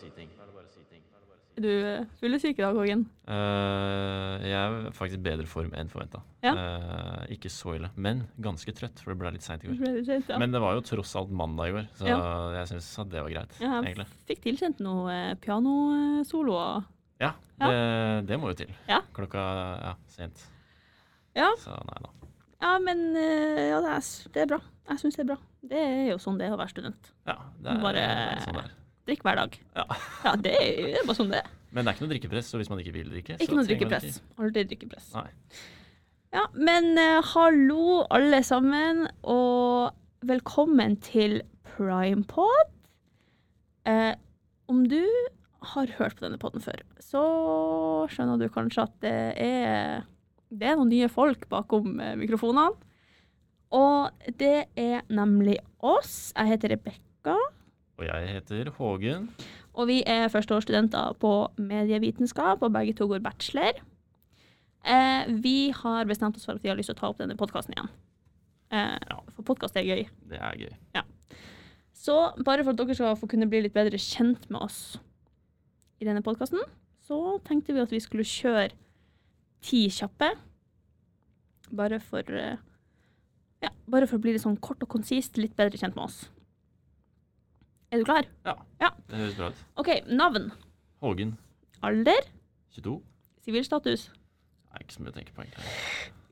si 0.00 0.10
ting. 0.16 0.30
Er 1.60 1.64
du 1.64 1.66
fyller 1.68 2.06
fyllesyk 2.40 2.60
i 2.60 2.62
dag, 2.62 2.76
Hågen? 2.78 3.02
Uh, 3.28 4.36
jeg 4.46 4.54
er 4.56 4.92
faktisk 4.96 5.18
i 5.18 5.24
bedre 5.26 5.48
form 5.50 5.74
enn 5.76 5.90
forventa. 5.92 6.22
Ja. 6.46 6.54
ikke 7.28 7.50
så 7.52 7.74
ille, 7.76 7.90
men 8.00 8.22
ganske 8.40 8.72
trøtt, 8.72 9.02
for 9.02 9.12
det 9.12 9.18
ble 9.20 9.32
litt 9.34 9.44
seint 9.44 9.66
i 9.66 9.68
går. 9.68 9.82
Det 9.82 10.06
sent, 10.06 10.30
ja. 10.30 10.38
Men 10.40 10.54
det 10.54 10.62
var 10.62 10.78
jo 10.78 10.84
tross 10.86 11.12
alt 11.20 11.34
mandag 11.36 11.68
i 11.68 11.74
går, 11.74 11.90
så 11.98 12.08
jeg 12.54 12.70
syns 12.70 12.88
det 13.12 13.26
var 13.26 13.34
greit. 13.34 13.58
Ja, 13.60 13.74
egentlig. 13.82 14.06
jeg 14.08 14.30
fikk 14.30 14.42
tilkjent 14.46 14.80
noe 14.86 15.10
uh, 15.12 15.34
pianosoloer. 15.42 16.88
Ja, 17.20 17.34
Ja. 17.60 17.68
Det, 17.68 18.26
det 18.30 18.40
må 18.40 18.54
jo 18.54 18.56
til. 18.62 18.72
Ja. 18.88 19.02
Klokka 19.12 19.44
ja, 19.82 19.94
sent. 20.08 20.46
Ja. 21.36 21.50
Så 21.60 21.76
nei 21.76 22.00
da. 22.06 22.14
Ja, 22.60 22.74
men 22.80 23.06
uh, 23.12 23.60
ja, 23.68 23.84
det 23.84 23.96
er, 23.98 24.10
det 24.32 24.46
er 24.46 24.52
bra. 24.54 24.62
Jeg 24.90 25.02
syns 25.04 25.18
det 25.20 25.26
er 25.26 25.32
bra. 25.34 25.40
Det 25.70 25.80
er 25.86 26.04
jo 26.14 26.20
sånn 26.24 26.40
det 26.40 26.48
er 26.48 26.56
å 26.56 26.60
være 26.60 26.72
student. 26.72 27.12
Ja, 27.28 27.36
det 27.60 27.74
er 27.74 27.82
Bare- 27.84 28.06
sånn 28.46 28.56
det 28.62 28.64
er. 28.64 28.76
Drikk 29.10 29.26
hver 29.26 29.42
dag. 29.42 29.58
Ja. 29.74 29.86
Ja, 30.28 30.36
det 30.38 30.54
er, 30.54 31.00
bare 31.02 31.18
sånn 31.18 31.34
det 31.34 31.42
er. 31.42 31.52
Men 31.74 31.84
det 31.84 31.90
er 31.90 31.96
ikke 31.96 32.06
noe 32.06 32.12
drikkepress, 32.14 32.48
så 32.50 32.58
hvis 32.60 32.70
man 32.70 32.80
ikke 32.82 32.94
vil 32.94 33.10
drikke 33.10 33.36
så 33.36 33.44
Ikke 33.44 33.58
noe 33.58 33.66
drikkepress. 33.66 34.18
Aldri 34.38 34.66
drikkepress. 34.70 35.12
Nei. 35.14 35.28
Ja, 36.30 36.44
men 36.54 36.92
uh, 36.94 37.18
hallo 37.32 38.04
alle 38.14 38.38
sammen, 38.46 39.08
og 39.26 39.96
velkommen 40.26 40.94
til 41.02 41.40
Primepod. 41.66 42.70
Eh, 43.88 44.12
om 44.70 44.84
du 44.88 45.02
har 45.72 45.90
hørt 45.98 46.18
på 46.18 46.26
denne 46.26 46.38
podden 46.40 46.62
før, 46.62 46.82
så 47.02 47.22
skjønner 48.12 48.40
du 48.40 48.46
kanskje 48.52 48.84
at 48.84 48.94
det 49.02 49.16
er, 49.42 50.04
det 50.52 50.70
er 50.70 50.78
noen 50.78 50.92
nye 50.92 51.08
folk 51.10 51.48
bakom 51.50 51.98
eh, 51.98 52.14
mikrofonene. 52.20 52.76
Og 53.74 54.30
det 54.38 54.66
er 54.78 55.02
nemlig 55.10 55.56
oss. 55.78 56.32
Jeg 56.34 56.54
heter 56.54 56.74
Rebekka, 56.74 57.36
Og 58.00 58.06
jeg 58.08 58.28
heter 58.32 58.70
Hågen. 58.78 59.26
og 59.76 59.86
vi 59.90 60.00
er 60.08 60.28
førsteårsstudenter 60.32 61.14
på 61.20 61.30
medievitenskap, 61.60 62.62
og 62.64 62.72
begge 62.72 62.94
to 62.96 63.06
går 63.10 63.20
bachelor. 63.22 63.76
Eh, 64.84 65.28
vi 65.42 65.70
har 65.76 66.04
bestemt 66.08 66.36
oss 66.36 66.46
for 66.48 66.56
at 66.56 66.62
vi 66.64 66.68
har 66.72 66.76
lyst 66.78 66.88
til 66.88 66.96
å 66.96 67.00
ta 67.00 67.10
opp 67.12 67.18
denne 67.20 67.36
podkasten 67.36 67.74
igjen. 67.76 67.90
Eh, 68.72 68.96
Ja. 69.10 69.20
For 69.36 69.42
podkast 69.42 69.76
er 69.76 69.84
gøy. 69.84 70.08
Det 70.28 70.38
er 70.40 70.56
gøy. 70.56 71.02
Så 71.92 72.32
bare 72.42 72.64
for 72.64 72.70
at 72.72 72.76
dere 72.80 72.94
skal 72.96 73.16
få 73.16 73.28
kunne 73.28 73.48
bli 73.50 73.60
litt 73.60 73.74
bedre 73.74 73.98
kjent 74.00 74.48
med 74.50 74.62
oss 74.62 74.96
i 76.00 76.06
denne 76.06 76.22
podkasten, 76.24 76.62
så 77.04 77.38
tenkte 77.44 77.74
vi 77.74 77.80
at 77.82 77.90
vi 77.92 78.00
skulle 78.00 78.24
kjøre 78.24 78.70
ti 79.60 79.82
kjappe. 79.90 80.30
Bare 81.70 82.00
for 82.00 82.20
eh, 82.32 82.56
Ja, 83.62 83.68
bare 83.86 84.06
for 84.08 84.16
å 84.16 84.22
bli 84.22 84.32
litt 84.32 84.40
sånn 84.42 84.56
kort 84.58 84.80
og 84.82 84.88
konsist, 84.88 85.36
litt 85.36 85.54
bedre 85.54 85.76
kjent 85.76 85.94
med 85.94 86.04
oss. 86.06 86.30
Er 87.90 87.98
du 87.98 88.04
klar? 88.06 88.26
Ja, 88.46 88.54
Det 89.10 89.18
høres 89.18 89.36
bra 89.38 89.48
ut. 89.50 89.62
OK, 89.82 89.88
navn. 90.06 90.50
Hågen, 91.02 91.32
Alder. 91.82 92.26
22. 92.76 93.00
Sivilstatus. 93.42 94.08
Nei, 94.70 94.82
ikke 94.84 94.94
så 94.94 95.02
mye 95.02 95.10
å 95.10 95.16
tenke 95.16 95.32
på, 95.34 95.42
egentlig. 95.42 95.72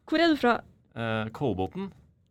Hvor 0.09 0.23
er 0.23 0.31
du 0.31 0.36
fra? 0.39 0.53
Eh, 0.95 1.31
Kolbotn. 1.34 1.89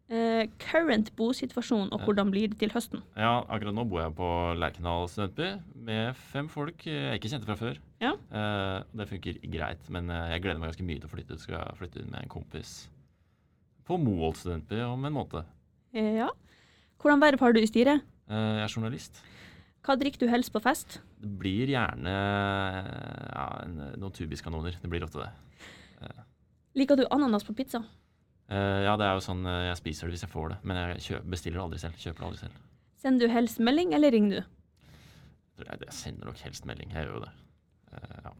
Eh, 0.07 0.45
current 0.63 1.09
bosituasjon, 1.19 1.89
og 1.91 2.05
hvordan 2.05 2.29
blir 2.31 2.47
det 2.47 2.61
til 2.61 2.71
høsten? 2.71 3.01
Ja, 3.19 3.41
akkurat 3.51 3.75
nå 3.75 3.83
bor 3.91 3.99
jeg 4.05 4.13
på 4.15 4.29
Lerkendal 4.55 5.09
studentby 5.11 5.49
med 5.89 6.15
fem 6.31 6.47
folk 6.47 6.85
jeg 6.87 7.19
ikke 7.19 7.33
kjente 7.33 7.49
fra 7.49 7.57
før. 7.59 7.81
Ja. 7.99 8.13
Eh, 8.31 8.77
det 8.95 9.09
funker 9.11 9.41
greit, 9.51 9.89
men 9.91 10.07
eh, 10.13 10.29
jeg 10.31 10.45
gleder 10.45 10.61
meg 10.63 10.71
ganske 10.71 10.87
mye 10.87 11.01
til 11.03 11.09
å 11.09 11.11
flytte 11.11 11.35
ut. 11.35 11.43
Skal 11.43 11.75
flytte 11.75 11.99
inn 12.05 12.13
med 12.13 12.23
en 12.23 12.31
kompis 12.31 12.77
på 13.87 13.99
Moholt 13.99 14.39
studentby 14.39 14.79
om 14.87 15.03
en 15.07 15.17
måned. 15.19 15.51
Eh, 15.91 16.13
ja. 16.21 16.29
Hvordan 17.03 17.19
verv 17.27 17.43
har 17.43 17.51
du 17.55 17.59
i 17.59 17.67
styret? 17.67 18.07
Eh, 18.27 18.53
jeg 18.59 18.65
er 18.65 18.73
journalist. 18.73 19.21
Hva 19.87 19.95
drikker 19.99 20.25
du 20.25 20.31
helst 20.31 20.51
på 20.51 20.61
fest? 20.63 20.99
Det 21.21 21.29
blir 21.39 21.71
gjerne 21.71 22.13
eh, 22.13 22.89
ja, 23.31 23.47
noen 23.95 24.15
tubiskanoner. 24.15 24.79
Det 24.81 24.91
blir 24.91 25.05
ofte 25.07 25.23
det. 25.23 25.31
Liker 26.77 26.99
du 26.99 27.07
ananas 27.09 27.45
på 27.47 27.55
pizza? 27.57 27.81
Eh, 28.47 28.83
ja, 28.85 28.93
det 28.99 29.07
er 29.07 29.17
jo 29.17 29.23
sånn 29.25 29.47
eh, 29.49 29.65
jeg 29.71 29.79
spiser 29.81 30.07
det 30.07 30.15
hvis 30.15 30.23
jeg 30.23 30.31
får 30.31 30.51
det, 30.53 30.57
men 30.67 30.79
jeg 30.79 31.23
bestiller 31.27 31.59
det 31.59 31.63
aldri 31.65 31.81
selv. 31.81 31.97
Kjøper 31.99 32.21
det 32.23 32.27
aldri 32.29 32.41
selv. 32.45 32.61
Sender 33.01 33.27
du 33.27 33.33
helst 33.33 33.59
melding, 33.63 33.95
eller 33.97 34.13
ringer 34.13 34.37
du? 34.37 34.53
Jeg, 35.65 35.89
sender 35.95 36.29
nok 36.29 36.39
helst 36.45 36.67
melding. 36.69 36.93
Jeg 36.93 37.07
gjør 37.07 37.17
jo 37.17 37.23
det. 37.25 37.33
Eh, 37.97 38.19
ja. 38.27 38.33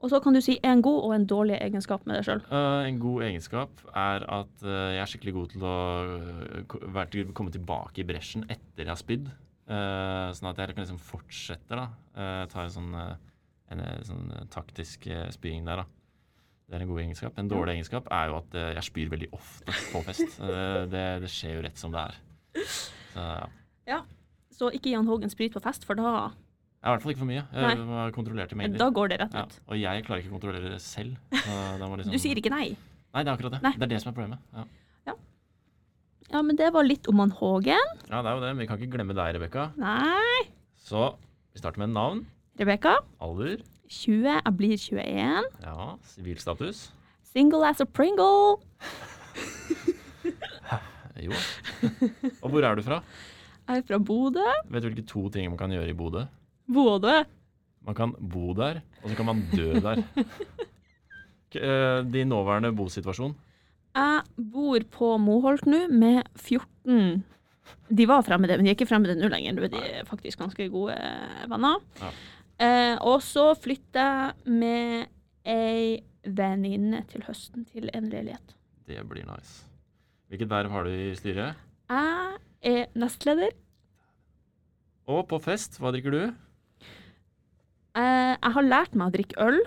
Og 0.00 0.08
så 0.08 0.20
kan 0.24 0.32
du 0.32 0.40
si 0.40 0.56
en 0.64 0.80
god 0.80 1.04
og 1.04 1.12
en 1.12 1.26
dårlig 1.28 1.58
egenskap 1.60 2.06
med 2.08 2.16
deg 2.16 2.24
sjøl. 2.24 2.42
Uh, 2.48 2.88
en 2.88 2.98
god 3.02 3.26
egenskap 3.28 3.82
er 3.92 4.24
at 4.24 4.64
uh, 4.64 4.88
jeg 4.94 5.02
er 5.02 5.12
skikkelig 5.12 5.36
god 5.36 5.52
til 5.52 5.66
å 5.68 5.76
uh, 6.08 6.76
være 6.96 7.12
til, 7.12 7.32
komme 7.36 7.52
tilbake 7.52 8.00
i 8.00 8.06
bresjen 8.08 8.46
etter 8.48 8.86
jeg 8.86 8.92
har 8.94 9.00
spydd. 9.00 9.28
Eh, 9.70 10.28
sånn 10.34 10.50
at 10.50 10.58
jeg 10.58 10.74
kan 10.74 10.82
liksom 10.82 10.98
fortsette, 10.98 11.78
da. 11.78 11.86
Uh, 12.16 12.42
ta 12.50 12.64
en 12.64 12.72
sånn, 12.74 12.90
eh, 12.98 13.12
en, 13.70 13.82
eh, 13.84 14.00
sånn 14.06 14.32
eh, 14.34 14.46
taktisk 14.50 15.06
spying 15.36 15.68
der, 15.68 15.84
da. 15.84 16.00
Det 16.70 16.78
er 16.78 16.84
en 16.84 16.90
god 16.90 17.02
egenskap. 17.02 17.38
En 17.38 17.50
dårlig 17.50 17.76
egenskap 17.76 18.08
er 18.14 18.30
jo 18.30 18.38
at 18.40 18.56
eh, 18.58 18.72
jeg 18.76 18.86
spyr 18.86 19.12
veldig 19.12 19.28
ofte 19.34 19.76
på 19.92 20.02
fest. 20.06 20.38
Eh, 20.50 20.84
det, 20.90 21.04
det 21.22 21.30
skjer 21.30 21.56
jo 21.56 21.64
rett 21.66 21.78
som 21.78 21.94
det 21.94 22.02
er. 22.02 22.18
Så 22.66 23.26
ja. 23.90 24.02
Så 24.54 24.68
ikke 24.74 24.92
Jan 24.92 25.08
Hågen 25.08 25.30
sprit 25.32 25.54
på 25.54 25.62
fest, 25.62 25.86
for 25.86 25.98
da, 25.98 26.30
i 26.80 26.92
hvert 26.94 27.02
fall 27.04 27.12
ikke 27.12 27.20
for 27.20 27.28
mye. 27.28 27.42
Jeg 27.52 27.78
må 27.84 27.96
ha 27.98 28.06
kontrollerte 28.14 28.56
mailer. 28.56 28.78
da 28.80 28.86
går 28.96 29.10
det 29.12 29.18
rett 29.20 29.34
Ja, 29.36 29.42
og 29.68 29.76
jeg 29.76 30.04
klarer 30.06 30.22
ikke 30.22 30.30
å 30.32 30.36
kontrollere 30.38 30.70
det 30.72 30.80
selv. 30.80 31.16
Liksom, 31.36 32.12
Du 32.14 32.18
sier 32.22 32.38
ikke 32.40 32.52
nei. 32.54 32.70
Nei, 33.12 33.22
det 33.24 33.28
er 33.28 33.34
akkurat 33.34 33.56
det. 33.58 33.60
Nei. 33.66 33.72
Det 33.76 33.84
er 33.88 33.92
det 33.92 33.98
som 34.00 34.12
er 34.12 34.16
problemet. 34.16 34.38
Ja. 34.54 34.64
Ja, 36.30 36.40
men 36.46 36.54
det 36.54 36.68
var 36.70 36.86
litt 36.86 37.08
om 37.10 37.18
han 37.18 37.32
Hågen. 37.34 37.88
Ja, 38.06 38.20
det 38.22 38.30
er 38.30 38.36
jo 38.36 38.42
det. 38.44 38.50
Men 38.54 38.60
vi 38.62 38.66
kan 38.70 38.78
ikke 38.78 38.92
glemme 38.94 39.16
deg, 39.18 39.32
Rebekka. 39.34 39.64
Nei. 39.82 40.44
Så 40.78 41.08
vi 41.50 41.58
starter 41.58 41.82
med 41.82 41.90
navn, 41.90 42.20
Rebekka, 42.60 42.92
alder, 43.18 43.64
20. 43.90 44.28
Jeg 44.38 44.52
blir 44.60 44.76
21. 44.78 45.48
ja, 45.64 45.88
sivilstatus. 46.12 46.84
Single 47.32 47.66
as 47.66 47.82
a 47.82 47.86
Pringle. 47.86 48.60
Jo. 51.20 51.34
Og 52.40 52.48
hvor 52.48 52.64
er 52.64 52.78
du 52.78 52.82
fra? 52.86 53.00
Jeg 53.68 53.82
er 53.82 53.84
fra 53.90 53.98
Bodø. 54.00 54.44
Vet 54.72 54.82
du 54.82 54.88
hvilke 54.88 55.04
to 55.10 55.26
ting 55.34 55.50
man 55.50 55.58
kan 55.60 55.72
gjøre 55.74 55.90
i 55.92 55.96
Bodø? 55.98 56.22
Bodø. 56.72 57.18
Man 57.86 57.96
kan 57.96 58.12
bo 58.20 58.52
der, 58.54 58.80
og 59.02 59.10
så 59.10 59.16
kan 59.18 59.26
man 59.30 59.44
dø 59.54 59.72
der. 59.80 60.02
Eh, 61.50 62.04
Din 62.06 62.28
nåværende 62.30 62.70
bosituasjon? 62.78 63.32
Jeg 63.96 64.20
bor 64.52 64.84
på 64.94 65.06
Moholt 65.18 65.64
nå 65.66 65.80
med 65.90 66.20
14 66.38 67.24
De 67.90 68.06
var 68.06 68.22
fremmede, 68.22 68.54
men 68.54 68.64
de 68.68 68.70
er 68.70 68.76
ikke 68.76 68.86
fremmede 68.86 69.16
nå 69.18 69.26
lenger. 69.32 69.56
Nå 69.56 69.64
er 69.66 69.72
de 69.72 70.04
faktisk 70.06 70.38
ganske 70.38 70.68
gode 70.70 70.94
venner. 71.50 71.82
Ja. 71.98 72.10
Eh, 72.62 72.94
og 73.02 73.18
så 73.26 73.48
flytter 73.58 73.98
jeg 73.98 74.54
med 74.60 75.10
ei 75.50 75.98
venninne 76.22 77.02
til 77.10 77.24
høsten 77.26 77.64
til 77.66 77.90
en 77.98 78.06
leilighet. 78.12 78.54
Det 78.86 79.02
blir 79.10 79.26
nice. 79.26 79.64
Hvilket 80.30 80.50
verv 80.50 80.70
har 80.70 80.86
du 80.86 80.90
i 80.94 81.14
styret? 81.18 81.58
Jeg 81.90 82.38
er 82.62 82.86
nestleder. 82.94 83.50
Og 85.10 85.26
på 85.26 85.42
fest, 85.42 85.80
hva 85.82 85.90
drikker 85.90 86.14
du? 86.14 86.22
Eh, 87.98 88.36
jeg 88.36 88.52
har 88.54 88.62
lært 88.66 88.94
meg 88.94 89.10
å 89.10 89.14
drikke 89.16 89.38
øl, 89.42 89.60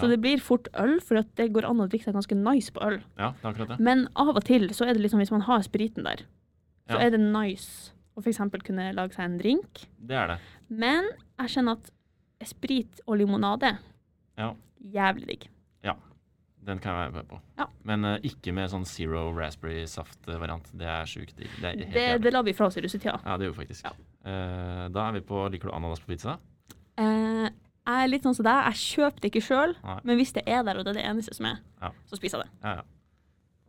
så 0.00 0.08
det 0.08 0.20
blir 0.24 0.40
fort 0.40 0.68
øl, 0.80 0.98
for 1.04 1.20
at 1.20 1.28
det 1.36 1.50
går 1.52 1.66
an 1.68 1.82
å 1.84 1.88
drikke 1.88 2.04
seg 2.08 2.14
ganske 2.16 2.36
nice 2.36 2.72
på 2.72 2.80
øl. 2.84 3.00
Ja, 3.18 3.32
det 3.36 3.44
er 3.44 3.50
akkurat 3.50 3.72
det. 3.74 3.80
Men 3.84 4.06
av 4.16 4.30
og 4.32 4.44
til 4.48 4.68
så 4.72 4.86
er 4.88 4.94
det 4.96 5.02
liksom 5.04 5.20
hvis 5.20 5.32
man 5.34 5.44
har 5.48 5.60
spriten 5.66 6.04
der, 6.08 6.24
så 6.88 6.96
Ja. 6.98 7.06
er 7.06 7.10
det 7.10 7.20
nice 7.20 7.92
å 8.16 8.22
f.eks. 8.24 8.40
kunne 8.64 8.92
lage 8.96 9.14
seg 9.16 9.24
en 9.24 9.38
drink. 9.38 9.86
Det 10.00 10.16
er 10.16 10.26
det. 10.32 10.38
Men 10.68 11.04
jeg 11.38 11.48
kjenner 11.56 11.72
at 11.78 11.90
sprit 12.48 13.00
og 13.06 13.18
limonade 13.20 13.78
Ja. 14.36 14.54
Jævlig 14.82 15.26
digg. 15.28 15.48
Ja. 15.84 15.94
Den 16.64 16.78
kan 16.78 16.92
jeg 16.94 17.12
være 17.12 17.22
med 17.22 17.28
på. 17.28 17.40
Ja. 17.58 17.66
Men 17.84 18.04
uh, 18.04 18.16
ikke 18.22 18.52
med 18.52 18.70
sånn 18.70 18.84
zero 18.86 19.32
raspberry 19.36 19.84
saft-variant. 19.86 20.70
Det 20.74 20.86
er 20.86 21.04
sjukt 21.04 21.36
digg. 21.36 21.50
Det 21.60 21.92
Det, 21.92 22.22
det 22.22 22.32
la 22.32 22.42
vi 22.42 22.52
fra 22.52 22.66
oss 22.66 22.76
i 22.76 22.80
russetida. 22.80 23.20
Ja, 23.24 23.36
det 23.36 23.46
gjorde 23.46 23.58
vi 23.58 23.64
faktisk. 23.66 23.84
Ja. 23.84 23.92
Uh, 24.24 24.88
da 24.88 25.08
er 25.08 25.12
vi 25.12 25.20
på 25.20 25.48
Liker 25.50 25.68
du 25.68 25.74
ananas 25.74 26.00
på 26.00 26.06
pizza? 26.14 26.38
Eh, 26.98 27.48
jeg 27.86 28.04
er 28.04 28.08
litt 28.12 28.22
sånn 28.26 28.34
som 28.36 28.44
deg. 28.46 28.64
Jeg 28.72 28.80
kjøper 28.82 29.20
det 29.24 29.30
ikke 29.32 29.42
sjøl, 29.46 29.74
men 30.04 30.16
hvis 30.20 30.32
det 30.36 30.44
er 30.46 30.62
der, 30.66 30.78
og 30.78 30.84
det 30.84 30.92
er 30.94 31.00
det 31.00 31.04
eneste 31.10 31.34
som 31.34 31.46
er, 31.46 31.58
Ja. 31.82 31.90
så 32.06 32.16
spiser 32.16 32.38
jeg 32.38 32.46
det. 32.46 32.52
Ja, 32.62 32.74
ja. 32.76 32.82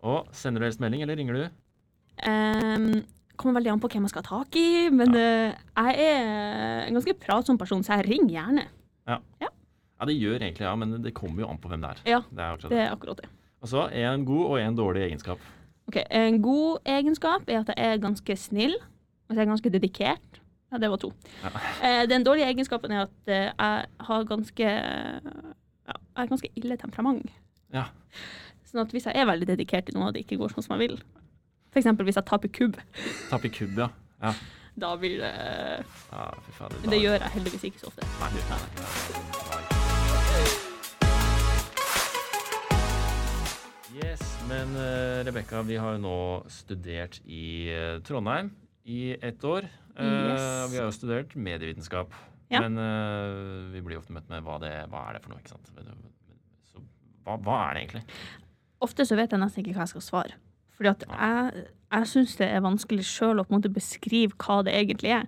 Og 0.04 0.28
sender 0.36 0.60
du 0.60 0.66
helst 0.68 0.80
melding, 0.84 1.02
eller 1.02 1.16
ringer 1.16 1.34
du? 1.34 1.44
Eh, 2.22 3.02
kommer 3.40 3.56
veldig 3.60 3.72
an 3.74 3.80
på 3.82 3.90
hvem 3.90 4.04
jeg 4.06 4.10
skal 4.14 4.24
ha 4.28 4.44
tak 4.44 4.56
i, 4.60 4.90
men 4.94 5.16
eh, 5.16 5.56
jeg 5.76 5.96
er 6.06 6.88
en 6.88 6.94
ganske 7.00 7.16
pratsom 7.24 7.58
person, 7.58 7.82
så 7.84 7.98
jeg 7.98 8.10
ringer 8.12 8.36
gjerne. 8.38 8.68
Ja, 9.08 10.06
det 10.10 10.18
gjør 10.20 10.42
egentlig 10.44 10.66
ja, 10.66 10.76
men 10.76 10.98
det 11.02 11.14
kommer 11.16 11.40
jo 11.46 11.48
an 11.48 11.58
på 11.64 11.70
hvem 11.72 11.80
det 11.80 11.90
er. 11.94 12.00
Ja, 12.12 12.18
Det 12.28 12.42
er 12.44 12.50
akkurat 12.52 12.70
det 12.70 12.76
det. 12.76 12.80
er 12.84 12.92
akkurat 12.92 13.18
det. 13.22 13.30
Og 13.64 13.70
så 13.72 13.84
en 13.96 14.26
god 14.28 14.46
og 14.52 14.58
en 14.60 14.76
dårlig 14.76 15.04
egenskap. 15.08 15.40
Ok, 15.88 15.98
En 16.12 16.42
god 16.42 16.80
egenskap 16.86 17.48
er 17.48 17.60
at 17.62 17.70
jeg 17.72 17.78
er 17.94 17.98
ganske 18.04 18.36
snill, 18.38 18.74
at 19.30 19.38
jeg 19.38 19.46
er 19.46 19.50
ganske 19.52 19.70
dedikert. 19.72 20.40
Ja, 20.74 20.80
det 20.82 20.90
var 20.90 20.98
to. 20.98 21.12
Ja. 21.44 21.50
Eh, 21.86 22.04
den 22.10 22.24
dårlige 22.26 22.48
egenskapen 22.50 22.92
er 22.92 23.04
at 23.06 23.30
eh, 23.30 23.52
jeg 23.54 23.86
har 24.08 24.24
ganske 24.26 24.64
ja, 24.66 25.94
Jeg 25.94 26.18
har 26.18 26.32
ganske 26.32 26.50
ille 26.58 26.78
temperament. 26.82 27.30
Ja. 27.74 27.84
Sånn 28.66 28.82
at 28.82 28.96
hvis 28.96 29.06
jeg 29.06 29.14
er 29.14 29.30
veldig 29.30 29.52
dedikert 29.52 29.86
til 29.86 30.00
noe 30.00 30.10
og 30.10 30.16
det 30.16 30.24
ikke 30.26 30.40
går 30.42 30.56
sånn 30.56 30.66
som 30.66 30.74
jeg 30.74 30.88
vil, 30.88 30.98
f.eks. 31.70 31.92
hvis 31.94 32.18
jeg 32.18 32.26
taper 32.26 32.50
kubb, 32.58 32.82
Taper 33.30 33.54
kubb, 33.54 33.78
ja. 33.86 33.90
ja. 34.26 34.34
Da 34.74 34.96
blir 34.98 35.22
det 35.22 35.30
Ja, 35.30 36.26
fy 36.42 36.58
faen, 36.58 36.90
Det 36.90 36.98
gjør 37.04 37.20
jeg 37.20 37.34
heldigvis 37.36 37.70
ikke 37.70 37.84
så 37.84 37.92
ofte. 37.94 38.10
Nei, 38.18 38.32
det 38.34 38.42
nei, 38.50 38.60
ikke. 38.66 39.14
Yes, 43.94 44.26
men 44.50 44.74
uh, 44.74 45.22
Rebekka, 45.28 45.62
vi 45.70 45.78
har 45.78 46.00
jo 46.00 46.02
nå 46.02 46.18
studert 46.50 47.22
i 47.30 47.70
eh, 47.70 48.02
Trondheim 48.02 48.50
i 48.90 49.14
ett 49.22 49.46
år. 49.46 49.70
Eh, 49.98 50.04
Yes. 50.34 50.72
Vi 50.72 50.78
har 50.80 50.86
jo 50.88 50.96
studert 50.96 51.36
medievitenskap. 51.36 52.14
Ja. 52.52 52.62
Men 52.62 52.78
eh, 52.78 53.72
vi 53.74 53.82
blir 53.86 53.98
ofte 54.00 54.14
møtt 54.14 54.30
med 54.30 54.44
hva, 54.46 54.60
det, 54.62 54.72
hva 54.92 55.08
er 55.10 55.18
det 55.18 55.22
for 55.24 55.34
noe, 55.34 55.40
ikke 55.42 55.54
sant. 55.54 55.70
Så, 56.72 56.82
hva, 57.26 57.38
hva 57.42 57.60
er 57.70 57.74
det 57.78 57.84
egentlig? 57.86 58.04
Ofte 58.84 59.06
så 59.08 59.16
vet 59.18 59.32
jeg 59.32 59.40
nesten 59.42 59.64
ikke 59.64 59.78
hva 59.78 59.86
jeg 59.88 59.94
skal 59.96 60.06
svare. 60.06 60.38
Fordi 60.74 60.90
at 60.92 61.06
jeg, 61.08 61.66
jeg 61.94 62.10
syns 62.10 62.36
det 62.40 62.50
er 62.50 62.64
vanskelig 62.66 63.06
sjøl 63.08 63.40
å 63.42 63.46
på 63.46 63.54
en 63.54 63.60
måte 63.62 63.72
beskrive 63.74 64.34
hva 64.42 64.62
det 64.66 64.74
egentlig 64.76 65.14
er. 65.16 65.28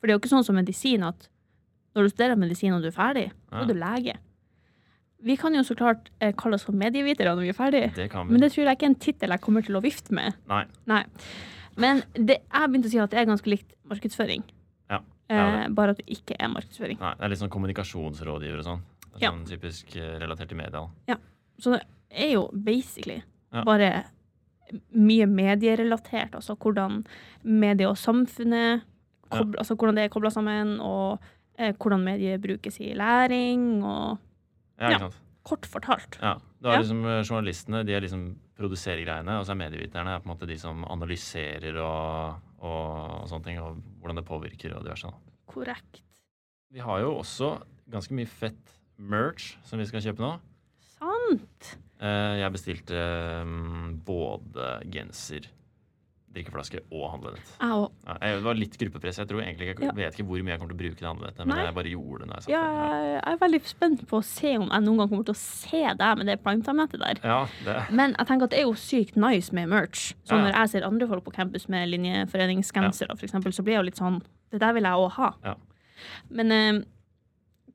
For 0.00 0.06
det 0.08 0.12
er 0.14 0.16
jo 0.18 0.22
ikke 0.24 0.32
sånn 0.32 0.46
som 0.48 0.56
medisin 0.58 1.04
at 1.06 1.28
når 1.96 2.08
du 2.08 2.12
studerer 2.12 2.36
medisin 2.40 2.74
og 2.76 2.82
du 2.84 2.88
er 2.90 2.96
ferdig, 2.96 3.26
Ja. 3.52 3.60
er 3.62 3.68
du 3.68 3.74
lege. 3.76 4.16
Vi 5.26 5.36
kan 5.40 5.54
jo 5.56 5.62
så 5.64 5.74
klart 5.78 6.10
eh, 6.20 6.32
kalle 6.36 6.58
oss 6.58 6.64
for 6.66 6.76
medievitere 6.76 7.32
når 7.34 7.46
vi 7.46 7.48
er 7.48 7.56
ferdige, 7.56 7.92
Det 7.96 8.10
men 8.28 8.40
det 8.42 8.50
tror 8.52 8.66
jeg 8.68 8.76
ikke 8.76 8.84
er 8.86 8.92
en 8.92 8.98
tittel 9.00 9.32
jeg 9.32 9.40
kommer 9.40 9.64
til 9.64 9.76
å 9.78 9.82
vifte 9.82 10.12
med. 10.12 10.36
Nei. 10.46 10.64
Nei. 10.86 11.02
Men 11.76 12.02
det, 12.14 12.38
jeg 12.40 12.60
har 12.60 12.68
begynt 12.68 12.86
å 12.86 12.90
si 12.90 12.98
at 12.98 13.10
det 13.10 13.18
er 13.20 13.26
ganske 13.28 13.50
likt 13.50 13.74
markedsføring. 13.88 14.42
Ja, 14.90 14.98
det 15.28 15.36
er 15.36 15.62
Eh, 15.64 15.68
bare 15.74 15.90
at 15.90 15.98
det 15.98 16.06
ikke 16.06 16.36
er 16.40 16.48
markedsføring. 16.48 16.98
Nei, 17.00 17.14
det 17.14 17.24
er 17.24 17.28
litt 17.28 17.38
sånn 17.42 17.50
kommunikasjonsrådgiver 17.52 18.58
og 18.58 18.64
sånn. 18.64 18.82
Er 19.16 19.20
Ja. 19.20 19.30
Sånn 19.32 19.46
typisk 19.46 19.96
eh, 19.96 20.18
relatert 20.20 20.48
til 20.48 20.56
media. 20.58 20.88
Så 21.58 21.72
det 21.72 21.82
er 22.10 22.32
jo 22.34 22.48
basically 22.52 23.22
Ja. 23.52 23.62
bare 23.64 24.04
mye 24.94 25.26
medierelatert. 25.26 26.34
Altså 26.34 26.56
hvordan 26.56 27.04
medie 27.44 27.86
og 27.88 27.96
samfunnet 27.96 28.82
Ja. 29.32 29.38
altså 29.58 29.76
hvordan 29.76 29.94
det 29.96 30.04
er 30.04 30.08
kobla 30.08 30.30
sammen, 30.30 30.80
og 30.80 31.18
eh, 31.58 31.72
hvordan 31.72 32.02
medier 32.04 32.38
brukes 32.38 32.80
i 32.80 32.94
læring, 32.94 33.82
og 33.82 34.18
Ja, 34.78 34.90
Ja. 34.90 34.96
ikke 34.96 35.00
sant? 35.00 35.14
kort 35.44 35.62
fortalt. 35.66 36.18
Ja. 36.20 36.34
Du 36.60 36.68
har 36.68 36.76
Ja. 36.76 36.80
liksom 36.82 37.04
eh, 37.04 37.22
journalistene, 37.22 37.84
de 37.84 37.92
er 37.94 38.00
liksom 38.00 38.22
produserer 38.56 39.04
greiene, 39.04 39.38
og 39.38 39.44
så 39.46 39.52
er 39.52 39.60
medieviterne 39.60 40.14
er 40.16 40.20
på 40.20 40.30
en 40.30 40.32
måte 40.36 40.46
de 40.48 40.56
som 40.58 40.84
analyserer 40.88 41.76
og, 41.82 42.38
og, 42.58 43.22
og 43.22 43.28
sånne 43.28 43.44
ting, 43.44 43.58
og 43.60 43.76
hvordan 44.00 44.16
det 44.16 44.24
påvirker 44.28 44.76
og 44.78 44.84
diverse. 44.86 45.10
Korrekt. 45.46 46.00
Vi 46.72 46.80
har 46.80 47.00
jo 47.04 47.18
også 47.20 47.50
ganske 47.92 48.16
mye 48.16 48.26
fett 48.26 48.72
merch 48.98 49.56
som 49.68 49.78
vi 49.78 49.84
skal 49.86 50.00
kjøpe 50.00 50.24
nå. 50.24 50.32
Sant. 50.96 51.76
Eh, 52.00 52.40
Jeg 52.40 52.52
bestilte 52.52 52.96
eh, 52.96 53.52
både 54.08 54.70
genser, 54.92 55.46
drikkeflaske 56.36 56.80
og 56.92 57.04
handlenett. 57.14 57.48
Jeg. 57.56 57.88
Ja, 58.06 58.16
jeg- 58.20 58.36
det 58.36 58.44
var 58.44 58.54
litt 58.60 58.76
gruppepress. 58.78 59.18
Jeg 59.18 59.28
tror 59.28 59.42
egentlig 59.42 59.70
ikke, 59.74 59.82
Ja. 59.88 59.92
vet 59.96 60.14
ikke 60.14 60.26
hvor 60.28 60.42
mye 60.44 60.52
jeg 60.54 60.60
kommer 60.60 60.72
til 60.72 60.78
å 60.78 60.82
bruke 60.84 60.98
det 61.00 61.08
handlenettet, 61.08 61.38
men 61.46 61.48
Nei. 61.56 61.64
jeg 61.64 61.74
bare 61.74 61.90
gjorde 61.90 62.26
det 62.26 62.46
jeg 62.46 62.52
Ja, 62.54 62.64
jeg 63.16 63.22
er 63.26 63.36
veldig 63.38 63.62
spent 63.66 64.06
på 64.06 64.18
å 64.20 64.24
se 64.24 64.56
om 64.56 64.68
jeg 64.70 64.82
noen 64.84 64.96
gang 64.98 65.08
kommer 65.08 65.24
til 65.24 65.34
å 65.34 65.42
se 65.42 65.82
deg 65.96 66.18
med 66.18 66.26
det 66.26 66.42
primetime-nettet 66.44 67.00
der. 67.00 67.20
Ja, 67.24 67.46
det, 67.64 67.90
Men 67.90 68.14
jeg 68.18 68.26
tenker 68.26 68.44
at 68.44 68.50
det 68.50 68.58
er 68.60 68.66
jo 68.68 68.74
sykt 68.74 69.16
nice 69.16 69.52
med 69.52 69.68
merch. 69.68 70.14
Så 70.24 70.32
Ja, 70.32 70.36
ja. 70.36 70.44
når 70.44 70.52
jeg 70.60 70.68
ser 70.70 70.86
andre 70.86 71.08
folk 71.08 71.24
på 71.24 71.32
campus 71.32 71.68
med 71.68 71.88
linjeforeningsgensere, 71.90 73.16
for 73.18 73.26
eksempel, 73.26 73.52
så 73.52 73.62
blir 73.64 73.74
jeg 73.74 73.82
jo 73.84 73.88
litt 73.90 73.96
sånn 73.96 74.22
Det 74.50 74.60
der 74.60 74.72
vil 74.72 74.84
jeg 74.84 74.92
òg 74.92 75.10
ha. 75.12 75.34
Ja. 75.44 75.54
Men 76.30 76.52
eh, 76.52 76.84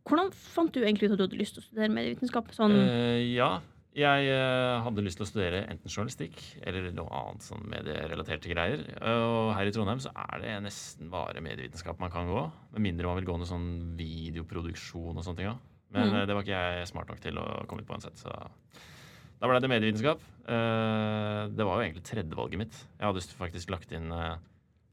hvordan 0.07 0.31
fant 0.33 0.71
du 0.71 0.79
egentlig 0.81 1.09
ut 1.09 1.11
at 1.11 1.17
du 1.17 1.27
hadde 1.27 1.37
lyst 1.39 1.55
til 1.55 1.61
å 1.61 1.65
studere 1.67 1.89
medievitenskap? 1.93 2.47
Sånn, 2.55 2.71
uh, 2.71 3.19
ja. 3.35 3.59
Jeg 3.91 4.27
eh, 4.31 4.77
hadde 4.85 5.03
lyst 5.03 5.17
til 5.19 5.25
å 5.25 5.27
studere 5.27 5.65
enten 5.67 5.91
journalistikk 5.91 6.37
eller 6.63 6.93
noe 6.95 7.11
annet 7.11 7.43
sånn 7.43 7.65
medierelaterte 7.67 8.47
greier. 8.53 8.85
Og 9.03 9.49
her 9.57 9.67
i 9.67 9.73
Trondheim 9.75 9.99
så 9.99 10.13
er 10.15 10.39
det 10.45 10.53
nesten 10.63 11.09
bare 11.11 11.43
medievitenskap 11.43 11.99
man 11.99 12.13
kan 12.13 12.29
gå. 12.29 12.45
Med 12.71 12.85
mindre 12.85 13.09
man 13.09 13.19
vil 13.19 13.27
gå 13.27 13.35
noe 13.41 13.49
sånn 13.49 13.67
videoproduksjon 13.99 15.19
og 15.19 15.25
sånne 15.27 15.41
ting. 15.41 15.49
Ja. 15.51 15.57
Men 15.91 16.07
Mm. 16.07 16.15
eh, 16.21 16.25
det 16.25 16.33
var 16.37 16.43
ikke 16.47 16.61
jeg 16.79 16.87
smart 16.87 17.09
nok 17.11 17.19
til 17.19 17.35
å 17.35 17.67
komme 17.67 17.81
ut 17.83 17.87
på 17.89 17.97
uansett. 17.97 18.15
Så 18.15 18.31
da 18.31 19.47
ble 19.51 19.59
det 19.59 19.69
medievitenskap. 19.73 20.23
Eh, 20.47 21.47
det 21.51 21.65
var 21.67 21.75
jo 21.75 21.83
egentlig 21.83 22.07
tredjevalget 22.07 22.57
mitt. 22.63 22.79
Jeg 22.95 23.05
hadde 23.11 23.27
faktisk 23.43 23.69
lagt 23.75 23.91
inn 23.91 24.07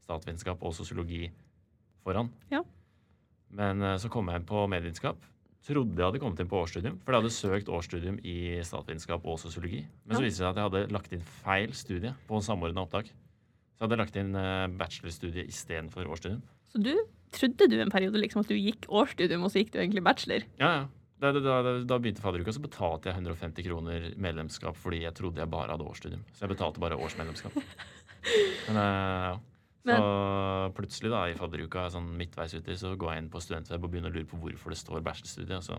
statsvitenskap 0.03 0.59
og 0.61 0.73
sosiologi 0.75 1.31
foran. 2.03 2.31
Ja. 2.51 2.63
Men 3.49 3.79
så 3.97 4.09
kom 4.11 4.27
jeg 4.27 4.45
på 4.45 4.67
medievitenskap. 4.67 5.15
Trodde 5.67 5.97
jeg 5.99 6.05
hadde 6.07 6.19
kommet 6.23 6.39
inn 6.39 6.47
på 6.49 6.59
årsstudium, 6.63 6.99
for 7.03 7.13
jeg 7.13 7.21
hadde 7.21 7.35
søkt 7.35 7.67
årsstudium 7.75 8.19
i 8.23 8.35
statsvitenskap 8.65 9.25
og 9.27 9.39
sosiologi. 9.41 9.81
Men 10.05 10.15
så 10.15 10.21
Ja. 10.21 10.25
viste 10.25 10.39
det 10.39 10.45
seg 10.45 10.49
at 10.49 10.55
jeg 10.55 10.67
hadde 10.69 10.93
lagt 10.95 11.13
inn 11.13 11.25
feil 11.43 11.73
studie 11.73 12.13
på 12.27 12.39
samordna 12.41 12.85
opptak. 12.87 13.09
Så 13.75 13.83
jeg 13.83 13.89
hadde 13.89 13.97
lagt 13.99 14.15
inn 14.15 14.35
eh, 14.35 14.67
bachelorstudie 14.79 15.45
istedenfor 15.47 16.07
årsstudium. 16.07 16.41
så 16.71 16.81
du 16.83 16.93
trodde 17.31 17.69
du 17.69 17.79
en 17.81 17.89
periode 17.91 18.17
liksom 18.19 18.39
at 18.41 18.47
du 18.47 18.55
gikk 18.55 18.87
årsstudium, 18.89 19.43
og 19.43 19.51
så 19.51 19.59
gikk 19.61 19.71
du 19.71 19.79
egentlig 19.79 20.03
bachelor? 20.03 20.43
Ja, 20.59 20.71
ja. 20.79 20.87
Da, 21.19 21.33
da, 21.33 21.39
da, 21.61 21.83
da 21.83 21.97
begynte 21.99 22.21
fadderuka, 22.23 22.53
så 22.55 22.61
betalte 22.63 23.11
jeg 23.11 23.15
150 23.19 23.65
kroner 23.67 24.13
medlemskap 24.15 24.77
fordi 24.79 25.01
jeg 25.03 25.13
trodde 25.13 25.35
jeg 25.43 25.49
bare 25.51 25.73
hadde 25.75 25.83
årsstudium. 25.83 26.21
Så 26.31 26.47
jeg 26.47 26.55
betalte 26.55 26.79
bare 26.79 26.95
årsmedlemskap. 26.95 27.51
Men, 28.69 28.77
eh, 28.79 29.39
ja. 29.85 29.95
Så 29.97 30.73
plutselig 30.75 31.09
da 31.11 31.23
i 31.29 31.33
fadderuka, 31.39 31.87
sånn 31.93 32.09
midtveis 32.17 32.53
uti, 32.53 32.75
så 32.77 32.95
går 32.99 33.13
jeg 33.13 33.23
inn 33.23 33.29
på 33.33 33.41
studentweb 33.41 33.83
og 33.83 33.91
begynner 33.91 34.11
å 34.11 34.13
lure 34.13 34.25
på 34.29 34.37
hvorfor 34.41 34.69
det 34.69 34.77
står 34.77 35.01
bachelorstudie. 35.01 35.55
Og 35.57 35.63
så 35.63 35.77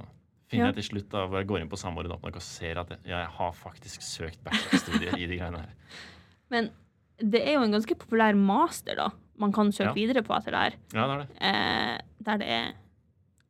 finner 0.50 0.66
Ja. 0.66 0.72
jeg 0.72 0.82
til 0.82 0.88
slutt 0.96 1.08
da, 1.10 1.26
hvor 1.26 1.38
jeg 1.38 1.46
går 1.46 1.60
inn 1.60 1.68
på 1.68 1.78
Samordna 1.78 2.14
opptak 2.16 2.36
og 2.36 2.42
ser 2.42 2.78
at 2.78 2.88
jeg, 2.90 2.98
jeg 3.06 3.26
har 3.26 3.52
faktisk 3.52 4.02
søkt 4.02 4.42
bachelorstudie 4.44 5.12
i 5.18 5.26
de 5.26 5.36
greiene 5.38 5.60
her. 5.60 5.74
Men 6.50 6.70
det 7.20 7.42
er 7.46 7.54
jo 7.58 7.62
en 7.62 7.72
ganske 7.76 7.94
populær 7.98 8.34
master, 8.34 8.96
da. 8.96 9.10
Man 9.38 9.52
kan 9.52 9.70
søke 9.72 9.92
Ja. 9.92 9.92
videre 9.94 10.22
på 10.22 10.34
etter 10.36 10.50
det 10.52 10.60
her. 10.60 10.74
Ja, 10.94 11.06
det 11.06 11.14
er 11.14 11.18
det. 11.26 11.36
Eh, 11.40 11.98
der 12.24 12.36
det 12.38 12.48
er 12.48 12.72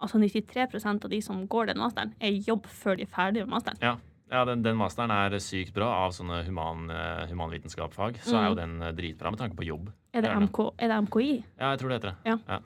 Altså 0.00 0.16
93% 0.16 1.04
av 1.04 1.10
de 1.10 1.20
som 1.20 1.46
går 1.46 1.66
den 1.66 1.76
masteren, 1.76 2.14
er 2.18 2.28
i 2.32 2.38
jobb 2.40 2.64
før 2.64 2.96
de 2.96 3.02
er 3.02 3.06
ferdig 3.06 3.42
med 3.46 3.50
masteren. 3.52 3.76
Ja, 3.82 3.98
ja 4.30 4.44
den, 4.46 4.62
den 4.62 4.78
masteren 4.78 5.10
er 5.14 5.34
sykt 5.42 5.74
bra 5.74 5.88
av 6.04 6.14
sånne 6.14 6.42
human, 6.46 6.88
eh, 6.94 7.26
humanvitenskapsfag. 7.30 8.20
Så 8.24 8.36
er 8.38 8.48
jo 8.50 8.58
den 8.58 8.76
eh, 8.82 8.92
dritbra 8.96 9.32
med 9.32 9.40
tanke 9.42 9.58
på 9.58 9.66
jobb. 9.66 9.90
Er 10.14 10.24
det. 10.26 10.32
MK, 10.46 10.60
er 10.78 10.92
det 10.92 10.98
MKI? 11.06 11.30
Ja, 11.58 11.72
jeg 11.72 11.80
tror 11.82 11.92
det 11.92 11.98
heter 12.00 12.16
det. 12.24 12.60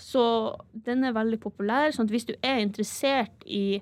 Så 0.00 0.22
den 0.86 1.04
er 1.06 1.14
veldig 1.14 1.38
populær. 1.42 1.92
sånn 1.94 2.08
at 2.08 2.14
hvis 2.14 2.26
du 2.26 2.34
er 2.42 2.58
interessert 2.62 3.44
i 3.46 3.80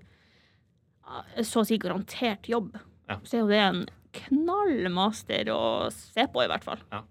ah, 1.09 1.23
så 1.41 1.63
å 1.63 1.69
si 1.69 1.79
garantert 1.81 2.49
jobb, 2.49 2.75
Ja. 3.09 3.19
så 3.25 3.37
er 3.37 3.41
jo 3.41 3.49
det 3.49 3.61
en 3.63 3.83
knall 4.13 4.89
master 4.93 5.49
å 5.53 5.91
se 5.93 6.27
på, 6.29 6.45
i 6.45 6.49
hvert 6.49 6.65
fall. 6.65 6.81
Ja. 6.93 7.03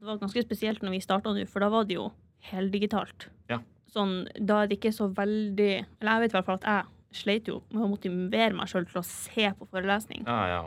Det 0.00 0.06
var 0.08 0.18
ganske 0.18 0.42
spesielt 0.42 0.82
når 0.82 0.96
vi 0.96 1.00
starta 1.04 1.32
nå, 1.32 1.46
for 1.48 1.60
da 1.62 1.70
var 1.72 1.86
det 1.86 1.94
jo 1.96 2.10
heldigitalt. 2.50 3.28
Ja. 3.48 3.60
Sånn, 3.94 4.26
da 4.38 4.62
er 4.62 4.66
det 4.68 4.78
ikke 4.80 4.92
så 4.92 5.06
veldig 5.14 5.86
Eller 6.02 6.10
jeg 6.10 6.20
vet 6.26 6.32
i 6.32 6.36
hvert 6.36 6.48
fall 6.48 6.58
at 6.58 6.66
jeg 6.66 6.95
sleit 7.16 7.48
jo 7.50 7.60
med 7.72 7.82
å 7.84 7.90
motivere 7.90 8.54
meg 8.56 8.68
sjøl 8.70 8.86
til 8.88 9.00
å 9.00 9.04
se 9.08 9.50
på 9.58 9.68
forelesning, 9.72 10.24
Ja, 10.28 10.38
ja. 10.52 10.62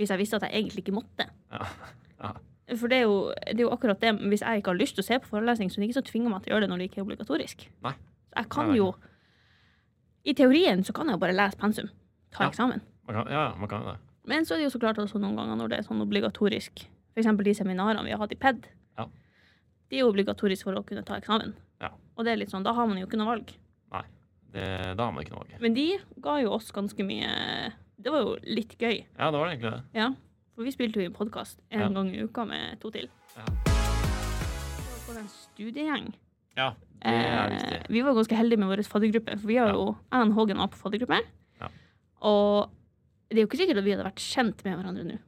hvis 0.00 0.10
jeg 0.12 0.18
visste 0.24 0.40
at 0.40 0.48
jeg 0.48 0.56
egentlig 0.62 0.84
ikke 0.86 0.96
måtte. 0.98 1.28
ja. 1.52 1.66
ja. 2.24 2.34
For 2.74 2.90
det 2.90 2.96
er, 2.98 3.02
jo, 3.06 3.18
det 3.46 3.60
er 3.60 3.62
jo 3.62 3.70
akkurat 3.70 4.00
det, 4.02 4.10
hvis 4.26 4.40
jeg 4.42 4.58
ikke 4.58 4.72
har 4.72 4.78
lyst 4.80 4.96
til 4.98 5.04
å 5.04 5.06
se 5.06 5.16
på 5.22 5.28
forelesning, 5.30 5.68
så 5.70 5.78
er 5.78 5.84
det 5.84 5.86
ikke 5.92 6.00
så 6.00 6.08
tvinger 6.08 6.32
meg 6.32 6.40
til 6.42 6.50
å 6.50 6.56
gjøre 6.56 6.64
det 6.64 6.70
når 6.72 6.80
det 6.82 6.86
ikke 6.88 6.98
er 6.98 7.04
obligatorisk. 7.04 7.60
Nei. 7.86 7.92
Så 8.26 8.40
jeg 8.40 8.48
kan 8.56 8.72
jo 8.74 8.88
I 10.26 10.34
teorien 10.34 10.82
så 10.82 10.90
kan 10.96 11.06
jeg 11.06 11.14
jo 11.14 11.20
bare 11.22 11.36
lese 11.38 11.58
pensum, 11.60 11.86
ta 12.34 12.48
eksamen. 12.48 12.80
Man 13.06 13.14
kan, 13.20 13.30
ja, 13.30 13.44
man 13.60 13.70
kan 13.70 13.84
det. 13.86 13.94
Men 14.26 14.42
så 14.48 14.56
er 14.56 14.58
det 14.58 14.64
jo 14.66 14.72
så 14.74 14.80
klart 14.82 14.98
også 14.98 15.20
noen 15.22 15.36
ganger 15.38 15.60
når 15.60 15.70
det 15.70 15.78
er 15.78 15.86
sånn 15.86 16.02
obligatorisk. 16.02 16.82
F.eks. 17.14 17.28
de 17.46 17.54
seminarene 17.54 18.02
vi 18.02 18.10
har 18.10 18.18
hatt 18.24 18.34
i 18.34 18.38
PED. 18.42 18.66
Ja. 18.98 19.06
De 19.86 20.00
er 20.00 20.02
jo 20.02 20.10
obligatoriske 20.10 20.66
for 20.66 20.74
å 20.74 20.82
kunne 20.88 21.04
ta 21.06 21.20
eksamen. 21.22 21.54
Ja. 21.84 21.92
Og 22.18 22.26
det 22.26 22.32
er 22.34 22.40
litt 22.42 22.50
sånn, 22.50 22.66
da 22.66 22.74
har 22.74 22.90
man 22.90 22.98
jo 22.98 23.06
ikke 23.06 23.20
noe 23.22 23.30
valg. 23.30 23.54
Det. 24.56 24.96
Da 24.98 25.04
har 25.06 25.12
man 25.14 25.24
ikke 25.24 25.34
noe 25.36 25.44
valg. 25.44 25.56
Men 25.62 25.74
de 25.76 25.86
ga 26.24 26.38
jo 26.42 26.52
oss 26.56 26.70
ganske 26.74 27.04
mye 27.06 27.30
Det 28.00 28.12
var 28.12 28.20
jo 28.26 28.36
litt 28.44 28.74
gøy. 28.78 29.04
Ja, 29.18 29.30
det 29.30 29.38
var 29.40 29.46
det 29.48 29.54
egentlig 29.56 29.72
det. 29.72 29.82
Ja. 29.96 30.10
For 30.56 30.64
vi 30.64 30.72
spilte 30.74 31.00
jo 31.00 31.04
i 31.06 31.08
en 31.10 31.16
podkast 31.16 31.58
en 31.70 31.80
Ja. 31.80 31.88
gang 31.88 32.10
i 32.14 32.22
uka 32.24 32.44
med 32.48 32.78
to 32.80 32.90
til. 32.90 33.08
Ja. 33.36 33.44
Det 33.46 35.08
var 35.08 35.18
en 35.20 35.28
studiegjeng. 35.32 36.12
Ja, 36.56 36.70
det 37.02 37.12
er 37.12 37.50
Eh, 37.52 37.82
vi 37.88 38.00
var 38.02 38.14
ganske 38.16 38.36
heldige 38.36 38.58
med 38.58 38.68
vår 38.68 38.82
faddergruppe, 38.88 39.38
for 39.40 39.46
vi 39.46 39.56
har 39.56 39.68
Ja. 39.68 39.72
jo 39.74 39.96
og 40.12 40.32
Hågen 40.34 40.56
var 40.56 40.68
på 40.68 40.76
faddergruppe. 40.80 41.20
Ja. 41.60 41.68
Og 42.22 42.70
det 43.28 43.38
er 43.38 43.42
jo 43.42 43.46
ikke 43.48 43.58
sikkert 43.58 43.78
at 43.78 43.84
vi 43.84 43.90
hadde 43.92 44.04
vært 44.04 44.22
kjent 44.22 44.64
med 44.64 44.76
hverandre 44.78 45.04
nå. 45.04 45.18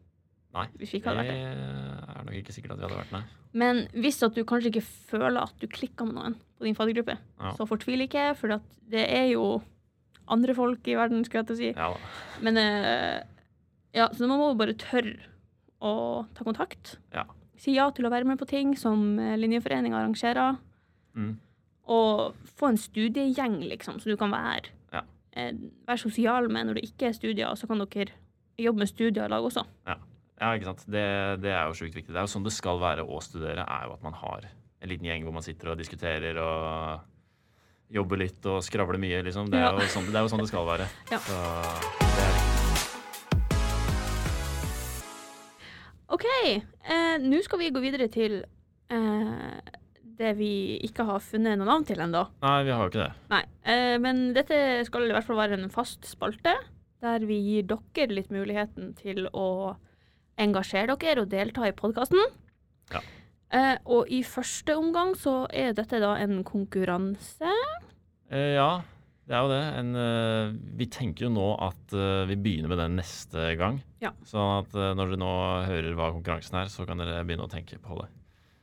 Nei, 0.54 0.64
Hvis 0.80 0.92
vi 0.94 0.98
ikke 1.00 1.10
hadde 1.12 1.24
vært 1.26 1.34
det. 1.34 2.12
er 2.16 2.24
nok 2.24 2.34
ikke 2.38 2.54
sikkert 2.56 2.72
at 2.72 2.78
vi 2.80 2.86
hadde 2.86 2.98
vært 3.02 3.10
det. 3.12 3.22
Men 3.52 3.80
hvis 3.92 4.22
at 4.24 4.34
du 4.34 4.44
kanskje 4.48 4.70
ikke 4.72 4.84
føler 5.10 5.42
at 5.42 5.58
du 5.60 5.66
klikker 5.68 6.06
med 6.08 6.14
noen 6.16 6.36
på 6.58 6.64
din 6.64 6.74
faddergruppe, 6.78 7.18
Ja. 7.40 7.52
så 7.54 7.66
fortvil 7.68 8.00
ikke, 8.06 8.34
for 8.36 8.48
det 8.88 9.04
er 9.08 9.26
jo 9.32 9.62
andre 10.28 10.54
folk 10.54 10.86
i 10.88 10.96
verden, 10.96 11.24
skulle 11.24 11.44
jeg 11.44 11.46
til 11.46 11.56
å 11.56 11.58
si. 11.58 11.72
Ja. 11.76 11.90
Men 12.44 12.56
eh, 12.56 13.22
ja, 13.94 14.08
så 14.12 14.26
man 14.28 14.38
må 14.40 14.56
bare 14.58 14.74
tørre 14.74 15.16
å 15.80 16.26
ta 16.34 16.44
kontakt. 16.44 16.96
Ja. 17.14 17.24
Si 17.58 17.74
ja 17.76 17.90
til 17.90 18.06
å 18.06 18.10
være 18.10 18.24
med 18.28 18.38
på 18.40 18.46
ting 18.48 18.74
som 18.76 19.18
eh, 19.18 19.36
Linjeforeninga 19.36 19.96
arrangerer. 20.00 20.58
Mm. 21.14 21.36
Og 21.88 22.34
få 22.58 22.68
en 22.72 22.76
studiegjeng, 22.80 23.60
liksom, 23.68 24.00
så 24.00 24.10
du 24.12 24.16
kan 24.20 24.30
være. 24.34 24.68
Ja. 24.92 25.02
Eh, 25.32 25.52
være 25.88 25.98
sosial 26.02 26.48
med 26.52 26.66
når 26.68 26.80
det 26.80 26.84
ikke 26.90 27.08
er 27.08 27.16
studier, 27.16 27.48
og 27.48 27.56
så 27.60 27.66
kan 27.70 27.78
dere 27.84 28.12
jobbe 28.58 28.78
med 28.82 28.88
studier 28.90 29.24
i 29.24 29.32
lag 29.32 29.44
også. 29.44 29.64
Ja, 29.86 29.96
ikke 30.38 30.68
sant. 30.70 30.84
Det, 30.86 31.04
det 31.42 31.50
er 31.52 31.66
jo 31.66 31.74
sjukt 31.78 31.94
viktig. 31.98 32.12
Det 32.14 32.20
er 32.20 32.26
jo 32.26 32.32
sånn 32.34 32.46
det 32.46 32.52
skal 32.54 32.78
være 32.82 33.02
å 33.06 33.18
studere, 33.24 33.64
er 33.66 33.86
jo 33.88 33.94
at 33.96 34.02
man 34.06 34.14
har 34.20 34.46
en 34.78 34.88
liten 34.92 35.08
gjeng 35.08 35.24
hvor 35.26 35.34
man 35.34 35.42
sitter 35.42 35.72
og 35.72 35.78
diskuterer 35.80 36.38
og 36.38 37.00
jobber 37.90 38.20
litt 38.20 38.44
og 38.46 38.60
skravler 38.62 39.00
mye, 39.02 39.22
liksom. 39.26 39.48
Det 39.50 39.58
er, 39.58 39.64
Ja. 39.72 39.72
jo, 39.82 39.88
sånn, 39.90 40.06
det 40.12 40.14
er 40.20 40.26
jo 40.26 40.30
sånn 40.34 40.44
det 40.44 40.50
skal 40.52 40.66
være. 40.68 40.86
Ja. 41.14 41.18
OK, 46.08 46.24
eh, 46.88 47.16
nå 47.20 47.40
skal 47.44 47.60
vi 47.60 47.68
gå 47.74 47.80
videre 47.84 48.06
til 48.12 48.38
eh, 48.88 49.74
det 50.18 50.30
vi 50.38 50.78
ikke 50.86 51.04
har 51.08 51.20
funnet 51.22 51.58
noe 51.60 51.68
navn 51.68 51.84
til 51.88 52.00
ennå. 52.00 52.22
Nei, 52.42 52.54
vi 52.64 52.72
har 52.72 52.80
jo 52.86 52.92
ikke 52.92 53.02
det. 53.04 53.10
Nei, 53.34 53.42
eh, 53.68 53.96
men 54.00 54.22
dette 54.36 54.56
skal 54.88 55.04
i 55.04 55.12
hvert 55.12 55.26
fall 55.26 55.36
være 55.42 55.58
en 55.58 55.68
fast 55.72 56.08
spalte, 56.08 56.54
der 57.04 57.26
vi 57.28 57.36
gir 57.44 57.68
dere 57.68 58.16
litt 58.16 58.32
muligheten 58.34 58.94
til 58.98 59.28
å 59.36 59.76
engasjere 60.40 60.96
dere 61.00 61.24
og 61.24 61.32
delta 61.32 61.66
i 61.68 61.74
podkasten. 61.76 62.20
Ja. 62.92 63.02
Eh, 63.48 63.74
og 63.88 64.10
i 64.12 64.22
første 64.26 64.76
omgang 64.76 65.14
så 65.18 65.42
er 65.54 65.74
dette 65.76 66.00
da 66.02 66.14
en 66.20 66.42
konkurranse. 66.46 67.52
Eh, 68.28 68.54
ja, 68.58 68.80
det 69.28 69.36
er 69.36 69.44
jo 69.44 69.50
det. 69.52 69.62
En, 69.80 69.90
eh, 70.00 70.54
vi 70.80 70.86
tenker 70.92 71.26
jo 71.26 71.32
nå 71.34 71.48
at 71.64 71.92
eh, 71.96 72.28
vi 72.30 72.36
begynner 72.40 72.72
med 72.72 72.80
den 72.80 72.96
neste 72.96 73.50
gang. 73.60 73.82
Ja. 74.00 74.14
Sånn 74.28 74.62
at 74.62 74.76
eh, 74.76 74.94
når 74.96 75.12
dere 75.12 75.20
nå 75.20 75.32
hører 75.68 75.98
hva 75.98 76.12
konkurransen 76.14 76.56
er, 76.62 76.70
så 76.72 76.86
kan 76.88 77.00
dere 77.00 77.20
begynne 77.28 77.48
å 77.48 77.52
tenke 77.52 77.80
på 77.82 77.98
det. 78.00 78.08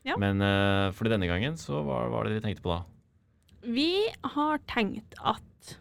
Ja. 0.05 0.19
Men 0.21 0.37
uh, 0.37 0.93
fordi 0.93 1.15
denne 1.15 1.25
gangen, 1.25 1.55
så 1.57 1.79
hva 1.81 2.03
var 2.13 2.27
det 2.27 2.35
dere 2.35 2.45
tenkte 2.45 2.61
på 2.61 2.75
da? 2.75 2.83
Vi 3.65 4.05
har 4.35 4.59
tenkt 4.69 5.15
at 5.17 5.71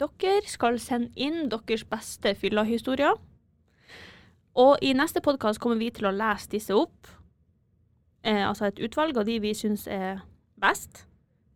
dere 0.00 0.48
skal 0.48 0.78
sende 0.80 1.12
inn 1.20 1.50
deres 1.52 1.84
beste 1.84 2.32
fyllahistorier. 2.40 3.18
Og 4.58 4.82
i 4.82 4.92
neste 4.96 5.22
podkast 5.22 5.60
kommer 5.62 5.78
vi 5.78 5.90
til 5.94 6.08
å 6.08 6.14
lese 6.14 6.50
disse 6.50 6.74
opp. 6.74 7.10
Eh, 8.26 8.42
altså 8.42 8.66
et 8.68 8.80
utvalg 8.82 9.16
av 9.20 9.28
de 9.28 9.38
vi 9.42 9.54
syns 9.56 9.86
er 9.86 10.24
best. 10.60 11.04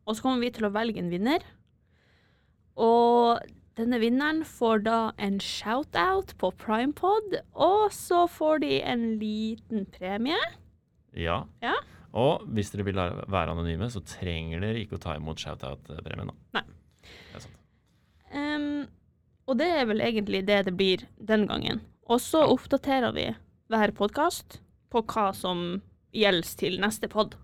Og 0.07 0.17
så 0.17 0.25
kommer 0.25 0.45
vi 0.45 0.53
til 0.55 0.69
å 0.69 0.73
velge 0.75 1.03
en 1.03 1.11
vinner. 1.11 1.43
Og 2.79 3.43
denne 3.79 3.99
vinneren 3.99 4.45
får 4.47 4.85
da 4.87 4.99
en 5.19 5.41
shout-out 5.43 6.37
på 6.39 6.53
Primepod, 6.61 7.41
og 7.55 7.91
så 7.95 8.25
får 8.31 8.63
de 8.63 8.77
en 8.87 9.07
liten 9.19 9.87
premie. 9.91 10.39
Ja. 11.19 11.43
Ja. 11.63 11.75
Og 12.15 12.45
hvis 12.55 12.71
dere 12.71 12.87
vil 12.87 12.99
være 12.99 13.51
anonyme, 13.51 13.89
så 13.91 14.03
trenger 14.07 14.63
dere 14.63 14.85
ikke 14.85 15.01
å 15.01 15.03
ta 15.03 15.17
imot 15.19 15.43
shoutout-premien. 15.43 16.31
Nei. 16.55 16.63
Det 17.03 17.41
er 17.41 17.43
sant. 17.43 17.59
Um, 18.35 18.87
og 19.51 19.59
det 19.59 19.67
er 19.75 19.91
vel 19.91 20.03
egentlig 20.03 20.45
det 20.47 20.63
det 20.69 20.77
blir 20.79 21.03
den 21.19 21.49
gangen. 21.51 21.83
Og 22.11 22.21
så 22.21 22.43
oppdaterer 22.45 23.15
vi 23.17 23.27
hver 23.73 23.93
podkast 23.97 24.59
på 24.93 25.03
hva 25.09 25.31
som 25.35 25.81
gjelder 26.15 26.51
til 26.61 26.77
neste 26.83 27.09
pod, 27.11 27.35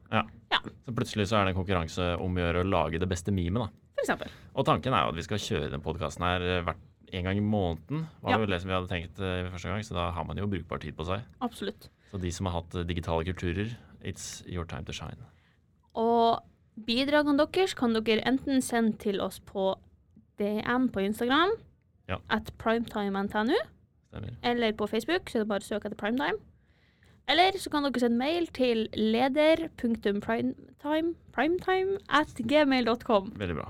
Så 0.50 0.92
plutselig 0.94 1.28
så 1.30 1.38
er 1.40 1.44
det 1.48 1.54
en 1.54 1.60
konkurranse 1.62 2.06
om 2.20 2.34
å 2.36 2.40
gjøre 2.42 2.62
å 2.64 2.68
lage 2.68 2.98
det 3.00 3.08
beste 3.08 3.32
memet, 3.32 3.62
da. 3.62 3.68
for 3.94 4.02
eksempel. 4.04 4.30
Og 4.58 4.66
tanken 4.66 4.92
er 4.94 5.04
jo 5.06 5.12
at 5.12 5.18
vi 5.18 5.22
skal 5.26 5.38
kjøre 5.38 5.70
den 5.72 5.80
podkasten 5.84 6.24
her 6.26 6.42
eh, 6.42 6.62
hvert 6.66 6.80
en 7.12 7.24
gang 7.26 7.38
i 7.38 7.44
måneden. 7.44 8.04
Var 8.22 8.30
Ja. 8.34 8.38
vel 8.38 8.50
det 8.50 8.60
som 8.60 8.68
vi 8.68 8.74
hadde 8.74 8.88
tenkt 8.90 9.20
eh, 9.20 9.48
første 9.50 9.68
gang, 9.70 9.82
så 9.86 9.94
da 9.94 10.10
har 10.10 10.24
man 10.24 10.36
jo 10.36 10.46
brukbar 10.46 10.78
tid 10.82 10.96
på 10.96 11.06
seg. 11.06 11.22
Absolutt. 11.40 11.88
Så 12.10 12.20
de 12.20 12.30
som 12.30 12.46
har 12.46 12.60
hatt 12.60 12.74
eh, 12.74 12.84
digitale 12.84 13.24
kulturer, 13.24 13.76
it's 14.02 14.42
your 14.46 14.64
time 14.66 14.84
to 14.84 14.92
shine. 14.92 15.16
Og 15.94 16.42
bidragene 16.86 17.38
deres 17.46 17.74
kan 17.74 17.92
dere 17.94 18.22
enten 18.26 18.60
sende 18.62 18.98
til 18.98 19.20
oss 19.20 19.38
på 19.40 19.74
DM 20.38 20.88
på 20.90 21.00
Instagram, 21.06 21.50
Ja. 22.08 22.18
at 22.28 22.50
primetime.ntu, 22.58 23.54
Stemmer. 24.10 24.34
eller 24.42 24.72
på 24.74 24.88
Facebook, 24.90 25.30
så 25.30 25.38
er 25.38 25.44
det 25.44 25.52
bare 25.52 25.64
å 25.64 25.68
søke 25.68 25.88
etter 25.88 25.98
primetime. 25.98 26.40
Eller 27.30 27.54
så 27.62 27.70
kan 27.70 27.86
dere 27.86 28.02
sende 28.02 28.18
mail 28.18 28.48
til 28.50 28.88
leder.primetime 28.96 31.14
primetime 31.30 32.00
at 32.08 32.34
gmail.com. 32.34 33.30
Veldig 33.38 33.56
bra. 33.60 33.68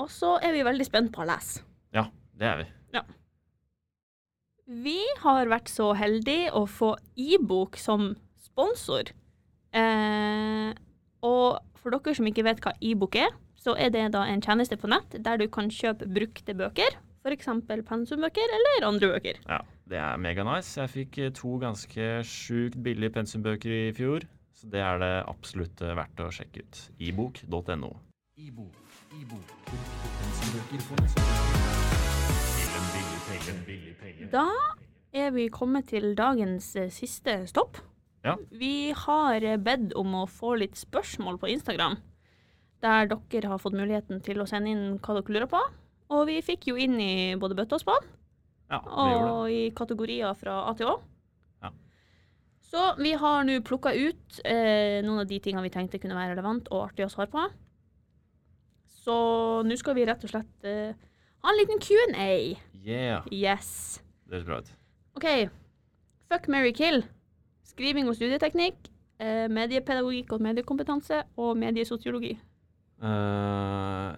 Og 0.00 0.08
så 0.08 0.38
er 0.40 0.56
vi 0.56 0.64
veldig 0.64 0.86
spent 0.88 1.12
på 1.12 1.20
å 1.20 1.28
lese. 1.28 1.60
Ja, 1.92 2.06
det 2.40 2.48
er 2.48 2.62
vi. 2.62 2.70
Vi 4.70 5.00
har 5.18 5.48
vært 5.50 5.66
så 5.66 5.88
heldige 5.98 6.52
å 6.54 6.62
få 6.70 6.92
e-bok 7.18 7.74
som 7.80 8.12
sponsor. 8.38 9.08
Eh, 9.74 10.70
og 11.26 11.80
for 11.80 11.90
dere 11.90 12.14
som 12.14 12.28
ikke 12.30 12.44
vet 12.46 12.62
hva 12.62 12.76
e-bok 12.78 13.18
er, 13.18 13.34
så 13.58 13.74
er 13.74 13.90
det 13.90 14.04
da 14.14 14.22
en 14.30 14.42
tjeneste 14.44 14.78
på 14.78 14.86
nett 14.92 15.16
der 15.26 15.42
du 15.42 15.48
kan 15.50 15.72
kjøpe 15.74 16.06
brukte 16.14 16.54
bøker, 16.54 17.00
f.eks. 17.20 17.48
pensumbøker 17.86 18.52
eller 18.56 18.86
andre 18.88 19.08
bøker. 19.14 19.40
Ja, 19.48 19.60
Det 19.90 19.98
er 19.98 20.16
mega 20.16 20.44
nice. 20.46 20.80
Jeg 20.80 20.90
fikk 20.90 21.18
eh, 21.18 21.32
to 21.34 21.58
ganske 21.60 22.10
sjukt 22.24 22.78
billige 22.82 23.10
pensumbøker 23.10 23.70
i 23.74 23.92
fjor, 23.92 24.24
så 24.54 24.70
det 24.70 24.80
er 24.80 24.98
det 25.02 25.12
absolutt 25.28 25.82
eh, 25.82 25.96
verdt 25.98 26.20
å 26.22 26.30
sjekke 26.32 26.62
ut. 26.64 26.80
ibok.no. 26.98 27.90
Ibo, 28.40 28.70
Ibo, 29.20 29.36
pensumbøker 29.66 30.80
for 30.86 30.96
neste 31.02 31.20
Da 34.30 34.46
er 35.12 35.30
vi 35.34 35.48
kommet 35.52 35.90
til 35.90 36.14
dagens 36.16 36.76
eh, 36.76 36.88
siste 36.94 37.42
stopp. 37.50 37.82
Ja. 38.24 38.36
Vi 38.52 38.92
har 38.96 39.44
bedt 39.64 39.92
om 39.96 40.14
å 40.22 40.26
få 40.28 40.54
litt 40.60 40.76
spørsmål 40.78 41.38
på 41.40 41.50
Instagram, 41.52 41.98
der 42.80 43.08
dere 43.10 43.48
har 43.52 43.60
fått 43.60 43.76
muligheten 43.76 44.20
til 44.24 44.40
å 44.40 44.48
sende 44.48 44.70
inn 44.72 44.98
hva 45.00 45.18
dere 45.18 45.34
lurer 45.34 45.50
på. 45.50 45.60
Og 46.10 46.26
vi 46.26 46.40
fikk 46.42 46.70
jo 46.72 46.78
inn 46.80 46.98
i 47.00 47.12
både 47.38 47.56
bøtte 47.58 47.78
og 47.78 47.84
spann, 47.84 48.08
Ja, 48.70 48.78
og 48.82 49.50
i 49.50 49.70
kategorier 49.74 50.34
fra 50.38 50.60
A 50.70 50.74
til 50.78 50.90
Å. 50.90 50.96
Ja. 51.62 51.70
Så 52.70 52.84
vi 53.00 53.12
har 53.18 53.44
nå 53.46 53.58
plukka 53.66 53.92
ut 53.94 54.40
eh, 54.44 55.00
noen 55.06 55.22
av 55.22 55.30
de 55.30 55.40
tingene 55.42 55.64
vi 55.66 55.72
tenkte 55.74 55.98
kunne 56.02 56.18
være 56.18 56.36
relevant 56.36 56.70
og 56.70 56.88
artig 56.88 57.06
å 57.06 57.10
svare 57.10 57.30
på. 57.32 57.46
Så 59.00 59.16
nå 59.66 59.78
skal 59.80 59.96
vi 59.96 60.06
rett 60.06 60.26
og 60.26 60.32
slett 60.34 60.68
eh, 60.68 60.92
ha 61.42 61.50
en 61.50 61.58
liten 61.58 61.80
Q&A. 61.82 62.30
Yeah. 62.84 63.26
Yes. 63.32 64.00
Det 64.26 64.38
høres 64.38 64.46
bra 64.46 64.60
ut. 64.62 64.70
OK. 65.18 65.28
Fuck, 66.30 66.46
marry, 66.52 66.72
kill. 66.76 67.02
Skriving 67.66 68.10
og 68.10 68.18
studieteknikk. 68.18 68.90
Eh, 69.20 69.46
mediepedagogikk 69.52 70.34
og 70.36 70.44
mediekompetanse. 70.46 71.24
Og 71.40 71.56
mediesosiologi. 71.58 72.36
Eh, 73.02 74.10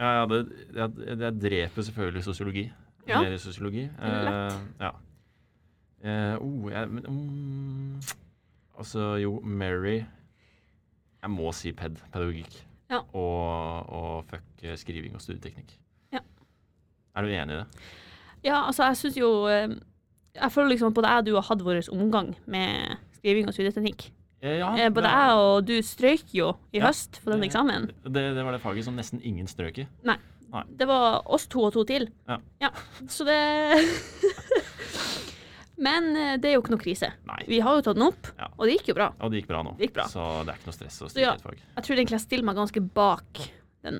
ja, 0.00 0.10
ja, 0.18 0.26
det, 0.26 0.40
jeg, 0.74 0.90
jeg 1.20 1.40
dreper 1.42 1.82
selvfølgelig 1.82 2.24
sosiologi. 2.24 2.64
Ja. 3.08 3.20
Mer 3.22 3.36
sosiologi. 3.38 3.88
Lett. 4.00 4.60
ja. 4.80 4.90
Uh, 6.04 6.36
oh, 6.44 6.72
jeg, 6.72 6.88
men, 6.88 7.06
um, 7.08 8.02
altså, 8.78 9.14
jo, 9.16 9.40
Mary 9.40 10.02
Jeg 11.22 11.30
må 11.32 11.52
si 11.56 11.72
ped. 11.72 11.96
Pedagogikk. 12.12 12.58
Ja. 12.90 12.98
Og, 13.16 13.88
og 13.88 14.24
fuck 14.28 14.44
eh, 14.62 14.76
skriving 14.76 15.14
og 15.16 15.22
studieteknikk. 15.24 15.78
Ja. 16.12 16.20
Er 17.16 17.24
du 17.24 17.32
enig 17.32 17.54
i 17.54 17.62
det? 17.62 17.64
Ja, 18.44 18.66
altså, 18.66 18.84
jeg 18.84 18.96
syns 18.96 19.16
jo 19.16 19.48
Jeg 19.48 20.52
føler 20.52 20.68
liksom 20.68 20.92
at 20.92 20.94
både 20.94 21.08
jeg 21.08 21.18
og 21.18 21.26
du 21.26 21.34
har 21.34 21.48
hatt 21.48 21.64
vår 21.64 21.80
omgang 21.92 22.34
med 22.46 22.98
skriving 23.16 23.48
og 23.48 23.56
studieteknikk. 23.56 24.10
Eh, 24.44 24.58
ja, 24.60 24.68
Eh, 24.76 24.90
både 24.92 25.08
jeg 25.08 25.36
og 25.40 25.64
du 25.64 25.74
strøyk 25.82 26.34
jo 26.36 26.50
i 26.74 26.78
Ja, 26.82 26.90
høst 26.90 27.16
på 27.24 27.32
den 27.32 27.42
eksamen. 27.46 27.86
det, 28.04 28.24
det 28.36 28.44
var 28.44 28.52
det 28.52 28.60
faget 28.60 28.84
som 28.84 28.96
nesten 28.98 29.22
ingen 29.24 29.46
strøk 29.48 29.78
i. 29.80 29.86
Det 30.78 30.86
var 30.86 31.24
oss 31.34 31.48
to 31.50 31.64
og 31.66 31.72
to 31.74 31.82
til. 31.88 32.04
Ja. 32.28 32.36
ja. 32.62 32.68
Så 33.10 33.24
det 33.26 33.38
Men 35.76 36.12
eh, 36.16 36.36
det 36.38 36.50
er 36.50 36.54
jo 36.54 36.62
ikke 36.62 36.74
noe 36.76 36.82
krise. 36.84 37.08
Nei. 37.26 37.40
Vi 37.50 37.58
har 37.64 37.74
jo 37.80 37.82
tatt 37.82 37.96
den 37.98 38.06
opp, 38.06 38.28
Ja. 38.38 38.46
og 38.54 38.68
det 38.68 38.76
gikk 38.76 38.92
jo 38.92 38.94
bra. 39.00 39.08
Og 39.18 39.32
det 39.32 39.40
gikk 39.40 39.48
bra 39.50 39.62
nå. 39.66 39.72
Gikk 39.80 39.94
bra. 39.96 40.04
Så 40.12 40.22
det 40.46 40.52
er 40.54 40.60
ikke 40.60 40.70
noe 40.70 40.76
stress 40.76 41.00
å 41.02 41.08
stryke 41.10 41.32
et 41.34 41.42
fag. 41.48 41.58
Jeg 41.74 41.86
tror 41.88 41.96
egentlig 41.98 42.18
jeg 42.20 42.24
stiller 42.28 42.46
meg 42.46 42.60
ganske 42.60 42.82
bak 42.94 43.42
den, 43.84 43.98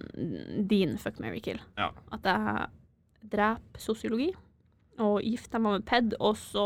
din 0.70 0.94
fuck, 1.02 1.18
Mary 1.24 1.40
kill. 1.42 1.58
Ja. 1.80 1.90
At 2.14 2.28
jeg 2.30 2.68
dreper 3.34 3.82
sosiologi 3.82 4.30
og 5.02 5.16
gifter 5.26 5.58
meg 5.58 5.80
med 5.80 5.86
ped, 5.88 6.14
og 6.22 6.36
så 6.38 6.64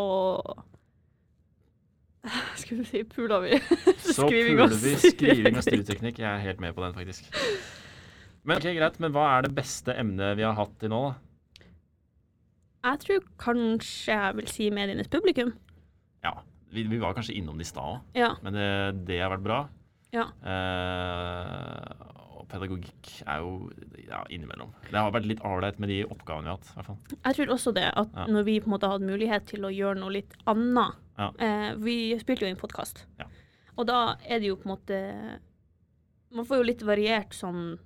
Skal 2.60 2.80
du 2.80 2.84
si 2.88 3.02
pula 3.08 3.38
vi? 3.44 3.58
Så 4.04 4.26
Skriving 4.26 4.58
puler 4.58 4.74
vi 4.82 4.94
skriving 5.02 5.56
og 5.56 5.62
studieteknikk. 5.68 6.18
Jeg 6.24 6.28
er 6.32 6.42
helt 6.44 6.60
med 6.64 6.74
på 6.76 6.82
den, 6.84 6.94
faktisk. 6.96 7.30
Men 8.48 8.58
ok, 8.60 8.68
greit, 8.78 8.98
men 9.02 9.12
hva 9.14 9.24
er 9.36 9.46
det 9.48 9.54
beste 9.56 9.94
emnet 9.98 10.36
vi 10.38 10.44
har 10.46 10.54
hatt 10.58 10.74
til 10.80 10.90
nå, 10.92 11.00
da? 11.08 11.16
Jeg 12.88 13.00
tror 13.02 13.24
kanskje 13.42 14.14
jeg 14.14 14.36
vil 14.38 14.46
si 14.50 14.68
medienes 14.72 15.08
publikum. 15.12 15.50
Ja, 16.24 16.32
vi, 16.72 16.84
vi 16.88 17.00
var 17.02 17.16
kanskje 17.16 17.34
innom 17.36 17.58
det 17.58 17.66
i 17.66 17.70
stad 17.72 17.84
òg, 17.98 17.98
Ja. 18.16 18.30
men 18.44 18.54
det, 18.56 18.68
det 19.08 19.18
har 19.20 19.32
vært 19.34 19.44
bra. 19.44 19.58
Ja. 20.14 20.24
Eh, 20.40 22.06
og 22.38 22.46
pedagogikk 22.48 23.10
er 23.26 23.42
jo 23.44 23.50
ja, 24.06 24.22
innimellom. 24.32 24.70
Det 24.88 24.96
har 24.96 25.12
vært 25.12 25.26
litt 25.28 25.42
ålreit 25.44 25.80
med 25.82 25.90
de 25.92 25.98
oppgavene 26.06 26.46
vi 26.46 26.52
har 26.54 26.56
hatt. 26.56 26.70
i 26.70 26.78
hvert 26.78 26.88
fall. 26.88 27.18
Jeg 27.26 27.36
tror 27.40 27.52
også 27.58 27.74
det, 27.76 27.88
at 27.92 28.14
Ja. 28.16 28.26
når 28.30 28.46
vi 28.48 28.56
på 28.62 28.70
en 28.70 28.74
måte 28.78 28.88
hadde 28.94 29.10
mulighet 29.10 29.46
til 29.50 29.66
å 29.68 29.74
gjøre 29.74 30.00
noe 30.00 30.14
litt 30.20 30.38
annet 30.48 30.96
Ja. 31.18 31.32
eh, 31.38 31.74
Vi 31.82 31.96
spilte 32.20 32.46
jo 32.46 32.50
inn 32.52 32.56
podkast, 32.60 33.04
Ja. 33.18 33.26
og 33.76 33.86
da 33.86 34.16
er 34.24 34.38
det 34.40 34.48
jo 34.52 34.56
på 34.56 34.68
en 34.68 34.76
måte 34.76 35.40
Man 36.30 36.44
får 36.44 36.58
jo 36.60 36.62
litt 36.68 36.82
variert 36.84 37.32
sånn 37.32 37.78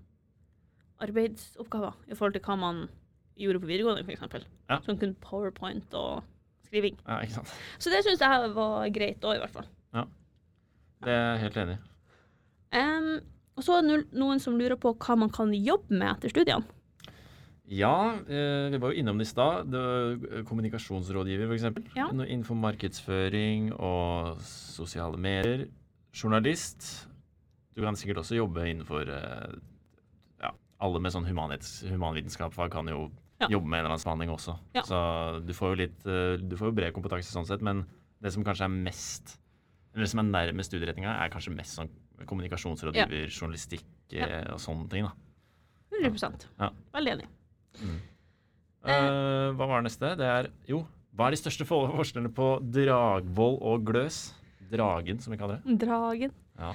arbeidsoppgaver 1.02 1.94
i 2.10 2.14
forhold 2.18 2.34
til 2.36 2.42
hva 2.42 2.56
man 2.58 2.82
gjorde 3.38 3.60
på 3.62 3.68
videregående, 3.70 4.02
f.eks. 4.06 4.44
Ja. 4.70 4.78
Som 4.84 4.98
kun 5.00 5.14
powerpoint 5.22 5.94
og 5.98 6.22
skriving. 6.66 6.98
Ja, 7.06 7.20
ikke 7.24 7.38
sant? 7.40 7.52
Så 7.82 7.90
det 7.92 8.02
syns 8.06 8.20
jeg 8.22 8.50
var 8.54 8.88
greit 8.94 9.24
òg, 9.26 9.36
i 9.38 9.42
hvert 9.42 9.54
fall. 9.56 9.68
Ja. 9.94 10.04
Det 11.02 11.14
er 11.14 11.24
jeg 11.32 11.40
helt 11.46 11.56
enig 11.62 11.78
i. 11.78 11.80
Um, 12.82 13.08
og 13.58 13.64
så 13.66 13.78
er 13.78 13.88
det 13.88 13.98
noen 14.16 14.40
som 14.40 14.54
lurer 14.58 14.78
på 14.80 14.94
hva 14.96 15.16
man 15.18 15.30
kan 15.34 15.50
jobbe 15.52 15.90
med 15.92 16.08
etter 16.16 16.32
studiene. 16.32 16.64
Ja, 17.72 18.12
eh, 18.28 18.68
vi 18.72 18.78
var 18.82 18.92
jo 18.92 19.00
innom 19.00 19.16
det 19.20 19.24
i 19.24 19.30
stad. 19.30 19.72
Kommunikasjonsrådgiver, 20.48 21.48
f.eks. 21.48 21.94
Ja. 21.96 22.10
Innenfor 22.12 22.58
markedsføring 22.60 23.70
og 23.78 24.42
sosiale 24.44 25.16
medier. 25.16 25.66
Journalist. 26.12 27.08
Du 27.72 27.80
kan 27.80 27.96
sikkert 27.96 28.20
også 28.20 28.36
jobbe 28.36 28.66
innenfor 28.68 29.08
eh, 29.08 29.54
ja, 30.44 30.50
Alle 30.84 31.00
med 31.00 31.14
sånn 31.14 31.24
humanvitenskapsfag 31.30 32.72
kan 32.74 32.92
jo 32.92 33.10
Ja. 33.42 33.48
jobbe 33.50 33.66
med 33.66 33.78
en 33.80 33.86
eller 33.86 33.94
annen 33.96 34.04
spanning 34.04 34.30
også. 34.30 34.58
Ja. 34.76 34.82
Så 34.86 34.98
du 35.42 35.52
får 35.56 35.72
jo 35.72 35.78
litt 35.80 36.04
eh, 36.06 36.36
Du 36.38 36.52
får 36.60 36.68
jo 36.68 36.76
bred 36.76 36.92
kompetanse 36.94 37.32
sånn 37.32 37.48
sett, 37.48 37.64
men 37.64 37.86
det 38.22 38.30
som 38.34 38.44
kanskje 38.44 38.68
er 38.68 38.74
mest 38.84 39.38
Eller 39.94 40.04
det 40.04 40.10
som 40.12 40.20
er 40.20 40.28
nærmest 40.28 40.70
studieretninga, 40.70 41.16
er 41.24 41.32
kanskje 41.32 41.56
mest 41.56 41.74
sånn 41.80 41.90
kommunikasjonsrådgiver, 42.28 43.32
journalistikk 43.32 43.88
og 44.52 44.60
sånne 44.60 44.88
ting, 44.92 45.08
da. 45.08 45.12
100 45.90 46.46
Ja. 46.60 46.68
Veldig 46.94 47.12
enig. 47.16 47.26
Eh, 48.82 49.52
hva 49.54 49.68
var 49.70 49.82
neste? 49.86 50.16
Det 50.18 50.26
er 50.26 50.48
jo 50.68 50.84
Hva 51.14 51.26
er 51.28 51.34
de 51.36 51.36
største 51.42 51.66
for- 51.68 51.90
forskjellene 51.92 52.32
på 52.32 52.46
Dragvoll 52.72 53.58
og 53.60 53.84
Gløs? 53.84 54.32
Dragen, 54.72 55.20
som 55.20 55.30
vi 55.34 55.36
kaller 55.36 55.60
det. 55.62 55.78
Dragen. 55.84 56.32
Ja, 56.58 56.72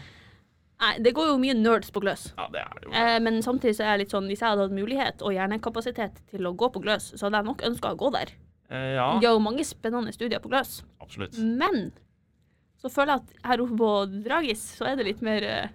Nei, 0.80 1.00
det 1.02 1.16
går 1.16 1.26
jo 1.32 1.38
mye 1.42 1.56
nerds 1.58 1.90
på 1.90 2.00
gløs. 2.04 2.28
ja 2.38 2.46
det 2.54 2.60
er 2.62 2.74
det 2.76 2.84
jo. 2.86 2.92
Eh, 2.94 3.18
men 3.20 3.42
samtidig 3.42 3.74
så 3.76 3.82
er 3.82 3.98
jeg 3.98 4.00
litt 4.06 4.12
sånn, 4.14 4.28
hvis 4.30 4.40
jeg 4.44 4.50
hadde 4.52 4.62
hatt 4.62 4.76
mulighet 4.78 5.24
og 5.26 5.34
hjernekapasitet 5.34 6.20
til 6.30 6.42
å 6.46 6.56
gå 6.56 6.70
på 6.72 6.84
gløs, 6.84 7.14
så 7.18 7.26
hadde 7.26 7.40
jeg 7.42 7.46
nok 7.46 7.64
ønska 7.66 7.96
å 7.96 7.98
gå 7.98 8.12
der. 8.14 8.28
Eh, 8.70 8.94
ja, 8.94 9.18
Det 9.20 9.26
er 9.26 9.34
jo 9.34 9.40
mange 9.40 9.66
spennende 9.66 10.14
studier 10.14 10.40
på 10.40 10.50
gløs. 10.54 10.84
absolutt. 11.02 11.36
Men 11.40 11.92
så 12.80 12.92
føler 12.94 13.08
jeg 13.18 13.24
at 13.26 13.46
her 13.50 13.58
oppe 13.66 13.76
på 13.76 14.24
Dragis 14.24 14.62
så 14.78 14.86
er 14.86 14.96
det 14.98 15.06
litt 15.08 15.22
mer 15.24 15.42
eh, 15.44 15.68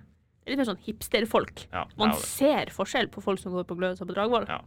litt 0.47 0.57
mer 0.57 0.67
sånn 0.67 0.79
hipsterfolk. 0.87 1.67
Ja, 1.73 1.85
Man 1.99 2.13
ser 2.15 2.67
forskjell 2.67 3.09
på 3.11 3.21
folk 3.21 3.41
som 3.41 3.51
går 3.53 3.65
på 3.65 3.77
gløs 3.77 4.01
og 4.01 4.07
på 4.07 4.15
Dragvoll. 4.15 4.47
Ja. 4.47 4.61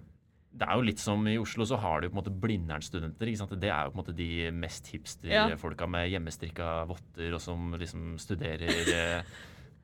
Det 0.56 0.68
er 0.68 0.78
jo 0.80 0.86
litt 0.88 1.02
som 1.02 1.26
i 1.28 1.36
Oslo, 1.40 1.66
så 1.68 1.78
har 1.84 2.00
du 2.00 2.08
på 2.08 2.16
en 2.16 2.22
måte 2.22 2.32
Blindern-studenter. 2.44 3.28
ikke 3.28 3.42
sant? 3.42 3.56
Det 3.60 3.72
er 3.72 3.88
jo 3.88 3.92
på 3.92 3.98
en 3.98 4.04
måte 4.04 4.16
de 4.16 4.30
mest 4.56 4.88
hipster-folka 4.94 5.88
med 5.92 6.08
hjemmestrikka 6.14 6.70
votter, 6.88 7.36
og 7.36 7.44
som 7.44 7.76
liksom 7.80 8.14
studerer 8.22 8.94
eh, 8.94 9.36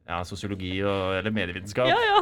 ja, 0.08 0.22
sosiologi 0.28 0.78
og, 0.86 1.18
eller 1.20 1.36
medievitenskap. 1.36 1.92
Ja, 1.92 2.00
ja. 2.08 2.22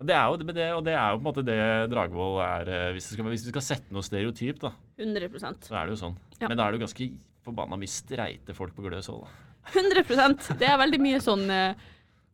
Det, 0.00 0.14
er 0.16 0.30
jo, 0.30 0.38
det, 0.40 0.68
og 0.72 0.84
det 0.86 0.94
er 0.94 1.10
jo 1.10 1.18
på 1.18 1.20
en 1.20 1.26
måte 1.26 1.44
det 1.44 1.60
Dragvoll 1.92 2.38
er 2.40 2.70
eh, 2.72 2.86
Hvis 2.96 3.10
du 3.10 3.16
skal, 3.18 3.26
hvis 3.34 3.42
du 3.44 3.50
skal 3.50 3.66
sette 3.66 3.92
noe 3.92 4.06
stereotyp, 4.06 4.62
da, 4.62 4.72
100% 5.02 5.68
så 5.68 5.76
er 5.76 5.88
det 5.88 5.96
jo 5.96 6.02
sånn. 6.06 6.16
Ja. 6.38 6.46
Men 6.46 6.56
da 6.56 6.64
er 6.64 6.72
det 6.72 6.80
jo 6.80 6.86
ganske 6.86 7.10
forbanna 7.44 7.76
mye 7.80 7.90
streite 7.90 8.56
folk 8.56 8.76
på 8.76 8.86
Gløs 8.86 9.10
òg, 9.12 9.26
da. 9.26 9.46
100 9.74 10.56
Det 10.56 10.66
er 10.66 10.78
veldig 10.80 11.00
mye 11.02 11.18
sånn 11.20 11.44
uh, 11.52 11.74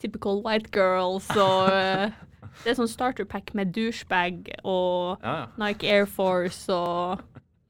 typical 0.02 0.42
white 0.44 0.70
girls 0.74 1.26
og 1.34 1.72
eh, 1.72 2.12
Det 2.64 2.72
er 2.72 2.78
sånn 2.78 2.88
starter 2.90 3.24
pack 3.28 3.52
med 3.54 3.72
douchebag 3.76 4.48
og 4.64 5.22
Ja, 5.22 5.34
ja. 5.42 5.46
Nike 5.60 5.90
Air 5.92 6.06
Force 6.06 6.72
og 6.72 7.20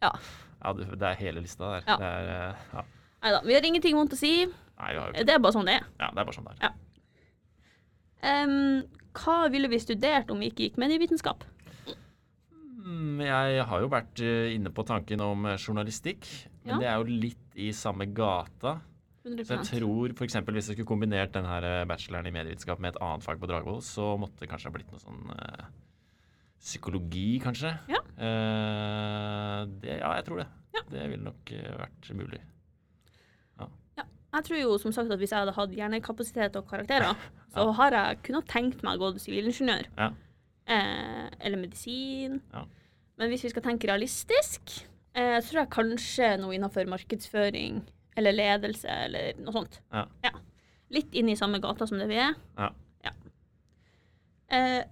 ja 0.02 0.12
det, 0.76 0.86
det 0.98 1.06
er 1.08 1.18
hele 1.20 1.42
lista 1.44 1.64
der. 1.76 1.82
Ja. 1.86 1.96
Det 2.00 2.06
er, 2.06 2.30
eh, 2.50 2.64
ja. 2.74 2.84
Nei 3.22 3.32
da, 3.34 3.40
vi 3.46 3.54
har 3.56 3.66
ingenting 3.66 3.96
vondt 3.98 4.14
å 4.16 4.18
si. 4.18 4.32
Nei, 4.46 4.92
vi 4.92 4.98
har 5.00 5.12
jo 5.12 5.24
Det 5.26 5.34
er 5.34 5.42
bare 5.42 5.54
sånn 5.56 5.68
det 5.68 5.76
er. 5.80 5.86
Ja, 6.00 6.10
det 6.12 6.20
er 6.22 6.28
bare 6.28 6.36
sånn 6.36 6.48
det 6.50 6.70
er. 6.70 6.74
Um, 8.26 8.82
hva 9.16 9.36
ville 9.52 9.68
vi 9.70 9.78
studert 9.80 10.30
om 10.32 10.40
vi 10.42 10.50
ikke 10.50 10.66
gikk 10.66 10.80
med 10.82 10.94
i 10.94 10.98
vitenskap? 11.00 11.44
Jeg 12.86 13.64
har 13.66 13.80
jo 13.82 13.88
vært 13.90 14.20
eh, 14.22 14.52
inne 14.54 14.70
på 14.74 14.84
tanken 14.86 15.22
om 15.24 15.46
eh, 15.50 15.56
journalistikk, 15.58 16.26
men 16.64 16.76
Ja. 16.76 16.78
det 16.78 16.86
er 16.90 17.00
jo 17.00 17.18
litt 17.24 17.56
i 17.58 17.72
samme 17.74 18.06
gata. 18.14 18.76
Så 19.26 19.32
jeg 19.34 19.58
100 19.58 19.70
tror 19.72 20.12
f.eks. 20.14 20.36
hvis 20.38 20.68
jeg 20.70 20.76
skulle 20.76 20.86
kombinert 20.86 21.32
den 21.34 21.48
her 21.48 21.64
eh, 21.66 21.86
bacheloren 21.88 22.28
i 22.28 22.34
medievitenskap 22.34 22.78
med 22.82 22.94
et 22.94 23.00
annet 23.02 23.24
fag 23.26 23.40
på 23.42 23.48
Dragvoll, 23.50 23.80
så 23.82 24.12
måtte 24.20 24.38
det 24.44 24.50
kanskje 24.52 24.70
ha 24.70 24.74
blitt 24.76 24.92
noe 24.92 25.02
sånn 25.02 25.32
eh, 25.34 25.64
psykologi, 26.62 27.40
kanskje. 27.42 27.72
Ja. 27.90 28.02
Eh, 28.16 29.62
det, 29.82 29.96
ja, 29.98 30.12
jeg 30.18 30.26
tror 30.28 30.42
det. 30.44 30.46
Ja. 30.76 30.84
Det 30.92 31.08
ville 31.10 31.26
nok 31.26 31.52
eh, 31.56 31.72
vært 31.80 32.12
mulig. 32.18 32.40
Ja. 33.58 33.68
Jeg 34.36 34.46
tror 34.46 34.60
jo 34.60 34.78
som 34.82 34.94
sagt 34.94 35.10
at 35.10 35.18
hvis 35.18 35.34
jeg 35.34 35.42
hadde 35.42 35.56
hatt 35.56 35.74
hjernekapasitet 35.74 36.60
og 36.60 36.70
karakterer, 36.70 37.18
så 37.54 37.66
har 37.80 37.98
jeg 37.98 38.22
kunnet 38.28 38.50
tenkt 38.52 38.86
meg 38.86 39.00
å 39.00 39.10
gå 39.10 39.24
sivilingeniør. 39.26 39.90
Ja. 39.98 40.12
Eh, 40.70 41.26
eller 41.40 41.62
medisin. 41.62 42.40
Ja. 42.54 42.62
Men 43.18 43.32
hvis 43.32 43.46
vi 43.46 43.50
skal 43.50 43.64
tenke 43.64 43.90
realistisk, 43.90 44.78
eh, 45.16 45.38
så 45.40 45.50
tror 45.50 45.64
jeg 45.64 45.74
kanskje 45.74 46.32
noe 46.42 46.54
innenfor 46.54 46.86
markedsføring 46.94 47.82
eller 48.16 48.32
ledelse 48.36 48.88
eller 49.06 49.38
noe 49.42 49.52
sånt. 49.54 49.80
Ja. 49.92 50.06
Litt 50.94 51.14
inn 51.18 51.28
i 51.28 51.36
samme 51.38 51.58
gata 51.62 51.86
som 51.88 51.98
det 52.00 52.06
vi 52.10 52.18
er. 52.22 52.36
Ja. 52.56 52.70
Eh, 54.48 54.82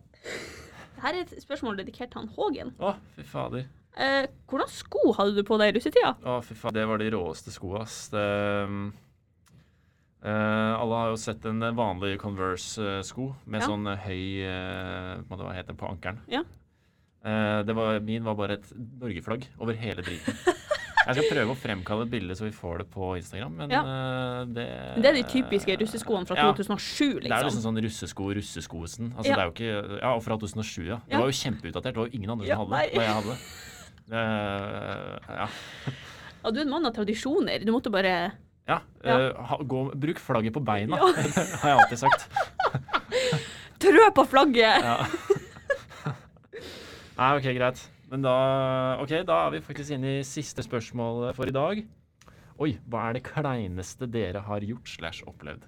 her 1.04 1.14
er 1.14 1.20
et 1.22 1.34
spørsmål 1.42 1.78
dedikert 1.78 2.10
til 2.12 2.24
han 2.24 2.30
Hågen. 2.34 2.72
Å, 2.82 2.94
fy 3.14 3.24
fader. 3.28 3.66
Eh, 3.94 4.24
hvordan 4.50 4.70
sko 4.72 5.12
hadde 5.14 5.36
du 5.36 5.44
på 5.46 5.58
deg 5.60 5.70
i 5.70 5.76
russetida? 5.76 6.14
Å, 6.26 6.40
fy 6.42 6.56
faen. 6.58 6.74
Det 6.74 6.86
var 6.90 6.98
de 7.02 7.10
råeste 7.14 7.54
skoa, 7.54 7.84
ass. 7.84 8.08
Det, 8.10 8.24
um, 8.66 8.88
eh, 10.24 10.72
alle 10.80 10.98
har 11.02 11.12
jo 11.12 11.20
sett 11.22 11.46
en 11.46 11.62
vanlig 11.78 12.16
Converse-sko 12.22 13.28
med 13.46 13.62
Ja. 13.62 13.68
sånn 13.70 13.86
eh, 13.92 14.08
høy 14.08 14.24
eh, 14.48 15.22
Hva 15.28 15.54
heter 15.54 15.72
det 15.72 15.78
på 15.78 15.90
ankelen? 15.92 16.20
Ja. 16.32 16.42
Eh, 17.24 17.62
det 17.64 17.76
var, 17.78 18.00
min 18.04 18.24
var 18.26 18.34
bare 18.40 18.58
et 18.58 18.72
Norgeflagg 18.74 19.46
over 19.60 19.78
hele 19.78 20.02
driten. 20.02 20.34
Jeg 21.04 21.16
skal 21.18 21.26
prøve 21.30 21.52
å 21.52 21.56
fremkalle 21.58 22.04
et 22.06 22.10
bilde 22.14 22.32
så 22.38 22.46
vi 22.46 22.52
får 22.56 22.78
det 22.78 22.86
på 22.94 23.10
Instagram, 23.18 23.56
men 23.58 23.70
Ja. 23.70 23.80
eh, 23.84 24.44
det 24.46 24.66
Det 25.02 25.06
er 25.10 25.12
de 25.18 25.22
typiske 25.28 25.76
russeskoene 25.80 26.26
fra 26.26 26.36
Ja. 26.36 26.52
2007, 26.52 27.20
Det 27.20 27.24
er 27.26 27.28
liksom. 27.28 27.44
liksom 27.44 27.62
sånn 27.66 27.82
russesko, 27.84 28.24
russeskosen. 28.38 29.12
Altså, 29.16 29.28
Ja. 29.30 29.34
Det 29.36 29.42
er 29.42 29.46
jo 29.50 29.52
ikke, 29.52 30.00
ja, 30.00 30.14
og 30.14 30.22
fra 30.22 30.36
2007, 30.38 30.86
ja. 30.86 30.98
Det 31.08 31.18
var 31.18 31.26
jo 31.28 31.36
kjempeutdatert. 31.42 31.92
Det 31.92 31.96
var 31.96 32.06
jo 32.08 32.12
ingen 32.18 32.30
andre 32.30 32.46
som 32.46 32.58
hadde 32.58 32.70
det 32.70 32.94
da 32.94 33.02
jeg 33.02 33.14
hadde 33.14 33.28
det. 33.34 33.38
Uh, 34.12 35.18
ja. 35.28 35.48
Ja, 36.44 36.50
du 36.50 36.58
er 36.58 36.62
en 36.62 36.70
mann 36.70 36.84
av 36.86 36.92
tradisjoner. 36.92 37.64
Du 37.64 37.72
måtte 37.72 37.90
bare 37.90 38.32
Ja, 38.66 38.80
Ja. 39.04 39.16
Uh, 39.30 39.42
ha, 39.44 39.56
gå, 39.58 39.94
bruk 39.94 40.16
flagget 40.18 40.52
på 40.52 40.64
beina, 40.64 40.96
Ja. 40.96 41.12
det 41.12 41.34
har 41.60 41.68
jeg 41.68 41.78
alltid 41.80 41.98
sagt. 41.98 42.28
trø 43.78 44.10
på 44.14 44.24
flagget! 44.26 44.80
Ja. 44.82 45.06
Nei, 47.18 47.36
ok, 47.38 47.42
greit. 47.56 47.88
Men 48.12 48.24
da, 48.24 48.34
ok, 49.02 49.20
da 49.26 49.38
er 49.46 49.54
vi 49.56 49.62
faktisk 49.64 49.96
inne 49.96 50.18
i 50.18 50.24
siste 50.26 50.64
spørsmål 50.64 51.30
for 51.36 51.50
i 51.50 51.54
dag. 51.54 51.84
Oi, 52.62 52.74
hva 52.86 53.08
er 53.08 53.16
det 53.16 53.24
kleineste 53.26 54.06
dere 54.10 54.44
har 54.46 54.66
gjort 54.66 54.90
slash 54.90 55.24
opplevd? 55.26 55.64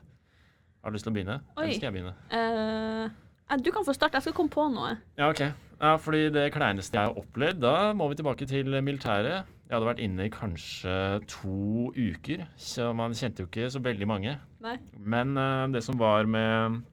Har 0.83 0.93
du 0.93 0.97
lyst 0.99 1.09
til 1.09 1.11
å 1.11 1.17
begynne? 1.17 1.41
Oi. 1.57 1.65
Eller 1.65 1.79
skal 1.81 1.89
jeg 1.89 1.97
begynne? 1.97 2.13
Eh, 2.31 3.57
du 3.63 3.73
kan 3.75 3.87
få 3.87 3.95
starte. 3.97 4.21
Jeg 4.21 4.29
skal 4.29 4.37
komme 4.37 4.53
på 4.55 4.69
noe. 4.71 4.93
Ja, 5.19 5.33
ok. 5.33 5.43
Ja, 5.81 5.97
fordi 6.01 6.29
det 6.33 6.45
kleineste 6.55 6.97
jeg 6.97 7.11
har 7.11 7.19
opplevd, 7.19 7.59
da 7.65 7.93
må 7.97 8.07
vi 8.09 8.19
tilbake 8.21 8.47
til 8.49 8.71
militæret. 8.87 9.51
Jeg 9.67 9.75
hadde 9.75 9.89
vært 9.89 10.03
inne 10.05 10.29
i 10.29 10.31
kanskje 10.31 10.95
to 11.27 11.91
uker, 11.91 12.45
så 12.55 12.93
man 12.95 13.17
kjente 13.19 13.43
jo 13.43 13.51
ikke 13.51 13.67
så 13.75 13.83
veldig 13.83 14.07
mange. 14.07 14.37
Nei. 14.63 14.77
Men 14.95 15.35
uh, 15.35 15.67
det 15.75 15.83
som 15.83 15.99
var 15.99 16.27
med 16.31 16.85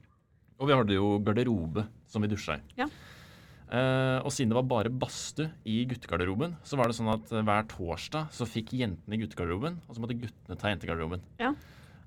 Og 0.58 0.68
vi 0.68 0.74
hadde 0.74 0.94
jo 0.94 1.16
garderobe 1.24 1.86
som 2.10 2.22
vi 2.22 2.30
dusja 2.30 2.58
i. 2.58 2.74
Ja. 2.78 2.86
Eh, 3.74 4.18
og 4.22 4.30
siden 4.30 4.52
det 4.52 4.58
var 4.60 4.66
bare 4.70 4.90
badstue 4.92 5.48
i 5.66 5.80
guttegarderoben, 5.90 6.52
så 6.66 6.78
var 6.78 6.90
det 6.90 6.94
sånn 6.98 7.10
at 7.10 7.32
eh, 7.34 7.42
hver 7.46 7.64
torsdag 7.72 8.28
så 8.34 8.46
fikk 8.46 8.74
jentene 8.78 9.18
guttegarderoben, 9.24 9.80
og 9.88 9.96
så 9.96 10.04
måtte 10.04 10.18
guttene 10.20 10.58
ta 10.60 10.70
jentegarderoben. 10.70 11.24
Ja. 11.42 11.50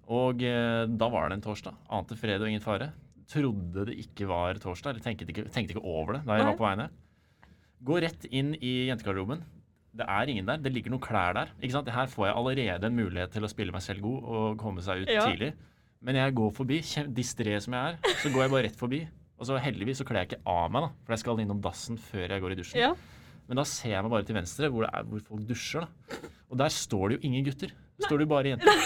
Og 0.08 0.40
uh, 0.40 0.86
da 0.88 1.10
var 1.12 1.28
det 1.28 1.36
en 1.36 1.44
torsdag. 1.44 1.76
Ante 1.92 2.16
fred 2.16 2.40
og 2.40 2.48
ingen 2.48 2.64
fare. 2.64 2.94
Trodde 3.28 3.84
det 3.90 3.98
ikke 4.06 4.30
var 4.30 4.56
torsdag, 4.64 4.94
eller 4.94 5.04
tenkte 5.04 5.28
ikke, 5.28 5.50
tenkte 5.52 5.76
ikke 5.76 5.84
over 5.84 6.16
det 6.16 6.22
da 6.24 6.38
jeg 6.38 6.46
Nei. 6.46 6.54
var 6.54 6.60
på 6.62 6.64
vei 6.64 6.76
ned. 6.80 6.94
Gå 7.90 7.98
rett 8.06 8.24
inn 8.32 8.54
i 8.56 8.72
jentegarderoben. 8.88 9.42
Det 9.98 10.08
er 10.08 10.32
ingen 10.32 10.48
der. 10.48 10.62
Det 10.64 10.72
ligger 10.72 10.94
noen 10.94 11.04
klær 11.04 11.36
der. 11.36 11.52
Ikke 11.60 11.76
sant? 11.76 11.92
Her 11.92 12.08
får 12.08 12.30
jeg 12.30 12.38
allerede 12.40 12.88
en 12.88 12.96
mulighet 12.96 13.36
til 13.36 13.44
å 13.44 13.52
spille 13.52 13.76
meg 13.76 13.84
selv 13.84 14.06
god 14.08 14.32
og 14.38 14.58
komme 14.62 14.86
seg 14.86 15.04
ut 15.04 15.12
Ja. 15.12 15.26
tidlig. 15.28 15.52
Men 16.08 16.16
jeg 16.16 16.36
går 16.38 16.52
forbi, 16.56 16.80
distré 17.18 17.60
som 17.60 17.76
jeg 17.76 17.98
er, 17.98 18.16
så 18.22 18.32
går 18.32 18.46
jeg 18.46 18.54
bare 18.56 18.66
rett 18.70 18.80
forbi. 18.80 19.02
Og 19.38 19.46
så 19.46 19.58
heldigvis 19.62 20.00
så 20.02 20.06
kler 20.08 20.24
jeg 20.24 20.32
ikke 20.32 20.44
av 20.50 20.72
meg, 20.74 20.88
da, 20.88 20.90
for 21.06 21.14
jeg 21.14 21.22
skal 21.24 21.42
innom 21.44 21.60
dassen 21.62 22.00
før 22.02 22.32
jeg 22.34 22.42
går 22.44 22.56
i 22.56 22.58
dusjen. 22.58 22.80
Ja. 22.82 22.94
Men 23.48 23.60
da 23.62 23.66
ser 23.70 23.94
jeg 23.94 24.04
meg 24.04 24.12
bare 24.16 24.26
til 24.28 24.36
venstre, 24.36 24.70
hvor, 24.74 24.88
er, 24.90 25.06
hvor 25.08 25.22
folk 25.28 25.44
dusjer. 25.48 25.86
da. 25.86 26.32
Og 26.50 26.58
der 26.60 26.74
står 26.74 27.10
det 27.12 27.18
jo 27.20 27.30
ingen 27.30 27.46
gutter. 27.46 27.70
Der 27.98 28.08
står 28.10 28.18
det 28.22 28.26
jo 28.28 28.32
bare 28.34 28.52
jenter. 28.56 28.82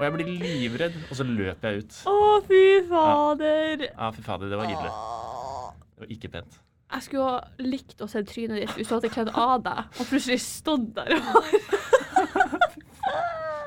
Og 0.00 0.04
jeg 0.06 0.12
blir 0.16 0.28
livredd, 0.40 0.94
og 1.10 1.16
så 1.18 1.24
løper 1.28 1.74
jeg 1.74 1.84
ut. 1.84 1.96
Å, 2.08 2.16
fy 2.48 2.60
fader. 2.88 3.82
Ja, 3.90 4.06
fy 4.16 4.22
fader, 4.24 4.48
det 4.48 4.56
var 4.56 4.70
ille. 4.72 4.92
Det 5.92 6.04
var 6.06 6.12
ikke 6.16 6.30
pent. 6.32 6.58
Jeg 6.90 7.04
skulle 7.06 7.26
ha 7.28 7.62
likt 7.62 8.00
å 8.02 8.08
se 8.10 8.22
trynet 8.26 8.62
ditt 8.64 8.72
hvis 8.78 8.88
du 8.88 8.94
hadde 8.96 9.10
kledd 9.12 9.28
av 9.38 9.60
deg 9.62 10.00
og 10.00 10.08
plutselig 10.10 10.40
stått 10.42 10.88
der. 10.96 11.12
og 11.20 11.44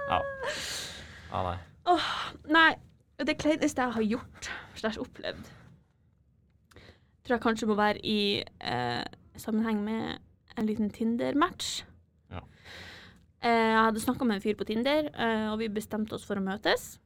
Ja. 0.09 0.17
Ja, 1.31 1.43
nei. 1.47 1.55
Nei, 2.53 2.71
det 3.23 3.37
kleineste 3.39 3.85
jeg 3.85 3.95
har 3.95 4.05
gjort 4.17 4.49
slash 4.83 4.99
opplevd, 5.01 5.49
tror 7.23 7.37
jeg 7.37 7.43
kanskje 7.45 7.69
må 7.69 7.77
være 7.79 8.01
i 8.03 8.17
eh, 8.43 9.03
sammenheng 9.39 9.79
med 9.85 10.19
en 10.59 10.67
liten 10.69 10.91
Tinder-match. 10.93 11.69
Ja. 12.33 12.41
Eh, 13.43 13.69
jeg 13.71 13.79
hadde 13.79 14.03
snakka 14.03 14.27
med 14.27 14.37
en 14.37 14.43
fyr 14.43 14.57
på 14.59 14.67
Tinder, 14.67 15.07
eh, 15.15 15.45
og 15.53 15.57
vi 15.63 15.71
bestemte 15.73 16.17
oss 16.17 16.27
for 16.27 16.37
å 16.39 16.43
møtes. 16.45 16.97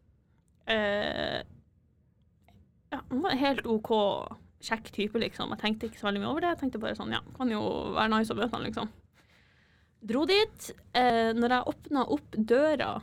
eh, 0.67 1.43
Ja, 2.91 3.01
han 3.11 3.19
var 3.21 3.33
en 3.35 3.41
helt 3.41 3.65
OK, 3.67 3.89
kjekk 4.63 4.89
type, 4.95 5.19
liksom. 5.19 5.49
Jeg 5.53 5.59
tenkte 5.59 5.87
ikke 5.89 5.99
så 5.99 6.07
veldig 6.07 6.21
mye 6.23 6.29
over 6.31 6.41
det. 6.45 6.51
Jeg 6.53 6.59
tenkte 6.61 6.79
bare 6.79 6.95
sånn, 6.95 7.11
ja, 7.11 7.19
kan 7.35 7.49
jo 7.51 7.59
være 7.97 8.11
nice 8.13 8.31
å 8.31 8.37
møte 8.39 8.55
han, 8.55 8.63
liksom. 8.63 8.89
Dro 10.07 10.21
dit. 10.29 10.69
Eh, 10.95 11.33
når 11.35 11.51
jeg 11.57 11.67
åpna 11.73 12.05
opp 12.15 12.37
døra 12.37 12.93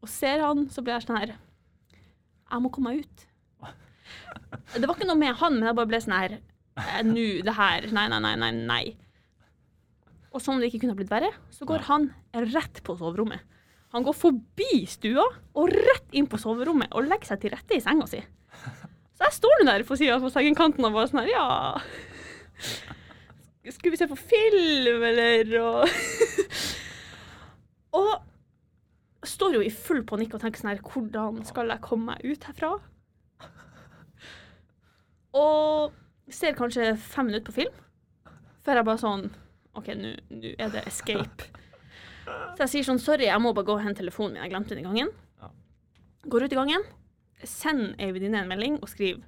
og 0.00 0.08
ser 0.08 0.40
han, 0.46 0.68
så 0.70 0.80
ble 0.86 0.94
jeg 0.94 1.04
sånn 1.08 1.18
her 1.18 1.32
Jeg 1.34 2.62
må 2.62 2.70
komme 2.72 2.92
meg 2.94 3.02
ut. 3.04 3.26
Det 4.74 4.86
var 4.86 4.96
ikke 4.96 5.08
noe 5.08 5.20
med 5.20 5.38
han, 5.40 5.58
men 5.58 5.68
jeg 5.70 5.78
bare 5.78 5.90
ble 5.90 6.00
sånn 6.02 6.16
her 6.16 6.32
eh, 6.38 7.00
Nå, 7.06 7.26
det 7.46 7.54
her 7.54 7.86
Nei, 7.94 8.06
nei, 8.10 8.20
nei, 8.24 8.34
nei. 8.40 8.50
nei. 8.66 8.84
Og 10.30 10.42
som 10.42 10.54
om 10.54 10.60
det 10.62 10.68
ikke 10.70 10.84
kunne 10.84 10.94
ha 10.94 11.00
blitt 11.00 11.10
verre, 11.10 11.30
så 11.50 11.66
går 11.66 11.86
han 11.88 12.04
rett 12.52 12.78
på 12.86 12.94
soverommet. 12.98 13.42
Han 13.90 14.04
går 14.06 14.14
forbi 14.14 14.84
stua 14.86 15.24
og 15.58 15.72
rett 15.74 16.14
inn 16.14 16.28
på 16.30 16.38
soverommet 16.38 16.92
og 16.94 17.08
legger 17.10 17.32
seg 17.32 17.40
til 17.42 17.50
rette 17.54 17.74
i 17.74 17.82
senga 17.82 18.06
si. 18.06 18.20
Så 19.18 19.26
jeg 19.26 19.36
står 19.40 19.56
nå 19.58 19.66
der 19.72 19.82
på 19.88 19.98
sida 19.98 20.20
på 20.22 20.30
sengekanten 20.32 20.86
og 20.86 20.94
bare 20.94 21.10
sånn 21.10 21.24
her, 21.24 21.32
ja 21.34 21.46
Skulle 23.74 23.92
vi 23.92 23.98
se 24.00 24.06
på 24.08 24.16
film, 24.16 25.02
eller? 25.10 25.50
Og, 25.60 25.76
og 27.98 29.26
står 29.26 29.58
jo 29.58 29.64
i 29.66 29.74
full 29.74 30.04
panikk 30.08 30.38
og 30.38 30.44
tenker 30.44 30.62
sånn 30.62 30.70
her 30.72 30.80
Hvordan 30.86 31.42
skal 31.48 31.74
jeg 31.74 31.84
komme 31.84 32.14
meg 32.14 32.24
ut 32.24 32.46
herfra? 32.48 32.72
Og 35.36 35.94
ser 36.30 36.56
kanskje 36.58 36.92
fem 36.98 37.30
minutter 37.30 37.46
på 37.50 37.56
film, 37.60 37.80
før 38.64 38.80
jeg 38.80 38.88
bare 38.88 39.02
sånn 39.02 39.26
OK, 39.78 39.90
nå 39.94 40.14
er 40.58 40.72
det 40.72 40.82
escape. 40.90 41.50
Så 42.26 42.64
jeg 42.64 42.72
sier 42.72 42.86
sånn 42.86 43.00
Sorry, 43.02 43.26
jeg 43.28 43.42
må 43.42 43.52
bare 43.54 43.68
gå 43.68 43.76
og 43.76 43.82
hente 43.84 44.02
telefonen 44.02 44.36
min. 44.36 44.42
Jeg 44.44 44.52
glemte 44.52 44.74
den 44.74 44.82
i 44.82 44.86
gangen. 44.86 45.12
Går 46.30 46.46
ut 46.46 46.54
i 46.54 46.58
gangen, 46.58 46.82
send 47.48 47.94
ei 48.02 48.10
venninne 48.12 48.42
en 48.42 48.50
melding 48.50 48.74
og 48.82 48.90
skriv 48.92 49.22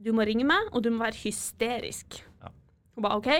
Du 0.00 0.14
må 0.16 0.24
ringe 0.24 0.46
meg, 0.48 0.70
og 0.72 0.82
du 0.82 0.88
må 0.90 1.04
være 1.04 1.20
hysterisk. 1.20 2.22
Ja. 2.40 2.50
Hun 2.96 3.04
bare 3.04 3.18
OK. 3.20 3.30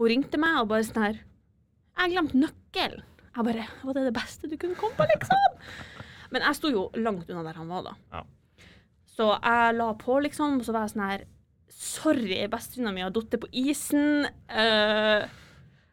Hun 0.00 0.10
ringte 0.10 0.40
meg 0.42 0.58
og 0.60 0.72
bare 0.72 0.86
sånn 0.88 1.04
her 1.04 1.20
Jeg 1.20 2.14
glemte 2.14 2.34
glemt 2.34 2.38
nøkkelen. 2.42 3.04
Jeg 3.32 3.46
bare 3.48 3.68
Var 3.84 3.96
det 3.96 4.06
det 4.08 4.16
beste 4.16 4.50
du 4.50 4.56
kunne 4.60 4.76
komme 4.80 4.98
på, 4.98 5.06
liksom? 5.14 5.60
Men 6.32 6.44
jeg 6.48 6.58
sto 6.58 6.72
jo 6.72 6.88
langt 6.96 7.30
unna 7.30 7.44
der 7.46 7.60
han 7.60 7.70
var, 7.70 7.86
da. 7.86 7.94
Ja. 8.12 8.24
Så 9.12 9.28
jeg 9.34 9.76
la 9.76 9.90
på, 10.00 10.18
liksom, 10.24 10.58
og 10.60 10.66
så 10.66 10.74
var 10.74 10.86
jeg 10.86 10.94
sånn 10.94 11.06
her 11.10 11.28
Sorry, 11.72 12.36
bestevenninna 12.52 12.92
mi 12.94 13.02
har 13.02 13.14
falt 13.14 13.34
på 13.42 13.48
isen. 13.58 14.26
Uh, 14.52 15.24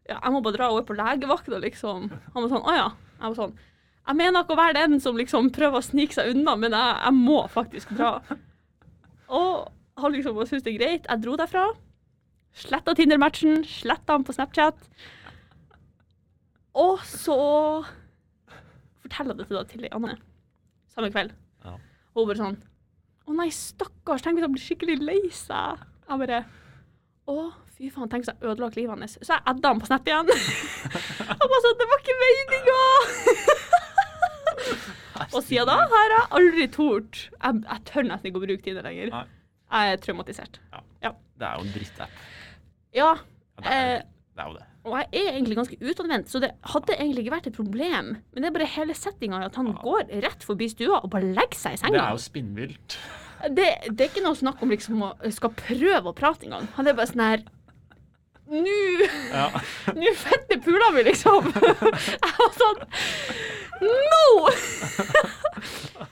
ja, 0.05 0.17
jeg 0.17 0.33
må 0.35 0.41
bare 0.45 0.57
dra 0.57 0.67
over 0.73 0.83
på 0.85 0.97
legevakta, 0.97 1.57
liksom. 1.63 2.09
Han 2.35 2.43
var 2.43 2.51
sånn 2.51 2.67
Å 2.67 2.75
ja. 2.75 2.87
Jeg 3.19 3.25
var 3.25 3.37
sånn 3.39 3.55
Jeg 3.55 4.19
mener 4.19 4.43
ikke 4.43 4.55
å 4.55 4.59
være 4.59 4.77
den 4.77 5.01
som 5.03 5.17
liksom 5.17 5.49
prøver 5.55 5.79
å 5.79 5.85
snike 5.85 6.17
seg 6.17 6.33
unna, 6.35 6.55
men 6.59 6.75
jeg, 6.75 6.95
jeg 7.05 7.17
må 7.17 7.39
faktisk 7.51 7.93
dra. 7.97 8.11
Og 9.39 9.69
han 10.03 10.15
liksom 10.15 10.35
bare 10.37 10.49
syntes 10.49 10.65
det 10.65 10.73
er 10.73 10.79
greit. 10.79 11.09
Jeg 11.09 11.23
dro 11.23 11.35
derfra. 11.39 11.65
Sletta 12.59 12.95
Tinder-matchen, 12.97 13.63
sletta 13.67 14.17
han 14.17 14.25
på 14.27 14.35
Snapchat. 14.35 14.87
Og 16.79 17.03
så 17.07 17.37
forteller 19.03 19.37
jeg 19.37 19.49
det 19.49 19.65
til 19.73 19.85
ei 19.85 19.93
Anne 19.95 20.17
samme 20.93 21.11
kveld. 21.13 21.33
Ja. 21.65 21.75
Og 22.13 22.23
hun 22.23 22.29
bare 22.31 22.41
sånn 22.41 22.59
Å 23.29 23.35
nei, 23.37 23.49
stakkars, 23.53 24.23
tenk 24.25 24.39
hvis 24.39 24.45
han 24.47 24.53
blir 24.55 24.63
skikkelig 24.63 24.95
lei 25.05 25.19
seg. 25.35 25.83
Jeg 26.09 26.21
bare 26.23 26.39
Å, 27.29 27.35
fy 27.77 27.91
faen, 27.93 28.09
tenk 28.09 28.23
hvis 28.25 28.31
jeg 28.33 28.41
ødelagt 28.49 28.79
livet 28.79 28.95
hans. 28.95 29.17
Så 29.21 29.35
jeg 29.35 29.45
edda 29.51 29.71
han 29.73 29.81
på 29.83 29.89
snett 29.89 30.09
igjen. 30.09 30.31
Han 31.29 31.43
bare 31.45 31.59
sånn 31.63 31.77
Det 31.77 31.85
var 31.91 31.99
ikke 32.01 32.15
meninga! 32.23 32.79
Og 35.35 35.43
siden 35.45 35.67
da 35.69 35.75
har 35.91 36.13
jeg 36.13 36.23
aldri 36.39 36.65
tort 36.73 37.17
Jeg, 37.27 37.59
jeg 37.65 37.83
tør 37.89 38.05
nesten 38.07 38.29
ikke 38.29 38.39
å 38.39 38.43
bruke 38.47 38.63
Tinder 38.65 38.85
lenger. 38.87 39.11
Nei. 39.13 39.25
Jeg 39.69 39.93
er 39.93 40.01
traumatisert. 40.01 40.59
Det 40.73 41.45
er 41.47 41.53
jo 41.59 41.63
en 41.67 41.73
drittapp. 41.75 42.15
Ja, 42.97 43.11
Ja, 43.13 43.61
det, 43.61 43.69
er, 43.69 43.91
Eh, 43.99 44.07
det 44.33 44.43
er 44.43 44.49
jo 44.49 44.57
det. 44.57 44.65
Og 44.87 44.93
jeg 44.95 45.07
er 45.19 45.33
egentlig 45.35 45.57
ganske 45.59 45.77
utadvendt, 45.83 46.29
så 46.31 46.39
det 46.39 46.51
hadde 46.71 46.95
egentlig 46.95 47.25
ikke 47.25 47.33
vært 47.35 47.47
et 47.51 47.57
problem. 47.57 48.11
Men 48.33 48.43
det 48.45 48.47
er 48.49 48.55
bare 48.55 48.69
hele 48.77 48.95
settinga 48.95 49.41
at 49.45 49.57
han 49.59 49.73
går 49.75 50.07
rett 50.23 50.45
forbi 50.47 50.69
stua 50.71 51.01
og 51.03 51.09
bare 51.13 51.27
legger 51.35 51.59
seg 51.59 51.75
i 51.75 51.81
senga. 51.81 51.93
Det 51.97 52.01
er 52.05 52.15
jo 52.15 52.21
spinnvilt. 52.23 52.97
Det, 53.55 53.67
det 53.91 54.03
er 54.05 54.09
ikke 54.11 54.23
noe 54.25 54.35
snakk 54.39 54.63
om 54.63 54.71
liksom 54.73 55.03
å 55.03 55.13
skal 55.35 55.51
prøve 55.55 56.11
å 56.11 56.15
prate 56.15 56.47
engang. 56.47 56.65
Han 56.77 56.87
er 56.91 56.95
bare 56.97 57.11
sånn 57.11 57.25
her 57.27 57.43
Nå 58.49 58.77
Ja. 59.29 59.43
Nå 59.99 60.13
fette 60.17 60.57
pula 60.65 60.87
mi, 60.95 61.03
liksom. 61.05 61.51
Jeg 62.23 62.33
var 62.39 62.55
sånn 62.57 62.79
No! 63.83 64.23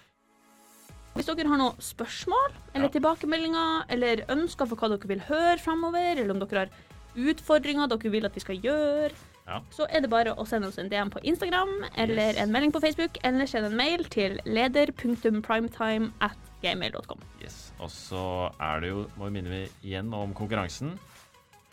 Hvis 1.18 1.26
dere 1.32 1.50
har 1.50 1.58
noen 1.60 1.80
spørsmål 1.82 2.52
eller 2.76 2.86
Ja. 2.88 2.94
tilbakemeldinger 2.94 3.88
eller 3.96 4.22
ønsker 4.30 4.70
for 4.70 4.78
hva 4.78 4.92
dere 4.94 5.10
vil 5.10 5.24
høre 5.26 5.58
framover, 5.58 6.12
eller 6.22 6.30
om 6.36 6.40
dere 6.44 6.60
har 6.68 6.70
utfordringer 7.18 7.90
dere 7.92 8.12
vil 8.14 8.26
at 8.30 8.36
vi 8.38 8.44
skal 8.44 8.60
gjøre, 8.62 9.12
Ja. 9.48 9.62
så 9.72 9.86
er 9.90 10.02
det 10.04 10.10
bare 10.12 10.34
å 10.36 10.46
sende 10.48 10.68
oss 10.68 10.78
en 10.78 10.90
DM 10.92 11.10
på 11.10 11.22
Instagram 11.24 11.70
eller 11.96 12.34
Yes. 12.34 12.38
en 12.44 12.52
melding 12.52 12.72
på 12.74 12.82
Facebook, 12.84 13.18
eller 13.24 13.46
send 13.48 13.66
en 13.66 13.78
mail 13.78 14.04
til 14.06 14.40
leder.primetime 14.46 16.12
at 16.22 16.38
gmail.com. 16.62 17.20
Yes. 17.42 17.72
Og 17.80 17.90
så 17.90 18.52
er 18.60 18.80
det 18.82 18.90
jo, 18.90 19.06
må 19.18 19.30
vi 19.30 19.42
minne 19.42 19.70
igjen 19.84 20.14
om 20.14 20.34
konkurransen. 20.34 20.98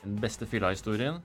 Den 0.04 0.18
beste 0.20 0.46
fylla-historien. 0.46 1.20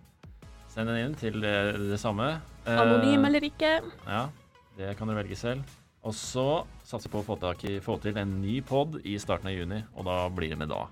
Send 0.69 0.87
den 0.87 0.97
inn 1.09 1.15
til 1.15 1.39
det, 1.41 1.75
det 1.91 1.99
samme. 1.99 2.41
Eh, 2.65 2.77
Anonym 2.79 3.25
eller 3.25 3.41
ikke. 3.41 3.81
Ja, 4.07 4.29
det 4.77 4.97
kan 4.97 5.07
dere 5.07 5.23
velge 5.23 5.35
selv. 5.35 5.63
Og 6.03 6.13
så 6.15 6.65
satser 6.87 7.09
på 7.11 7.19
å 7.21 7.25
få, 7.27 7.35
i, 7.67 7.79
få 7.83 7.99
til 8.01 8.17
en 8.17 8.41
ny 8.41 8.61
pod 8.61 9.01
i 9.03 9.17
starten 9.19 9.47
av 9.51 9.53
juni, 9.57 9.83
og 9.95 10.05
da 10.05 10.29
blir 10.29 10.49
det 10.49 10.57
med 10.57 10.69
da. 10.69 10.85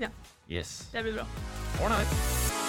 Ja. 0.00 0.08
Yes. 0.48 0.88
Det 0.92 1.02
blir 1.04 1.18
bra. 1.20 1.26
Ålreit. 1.84 2.65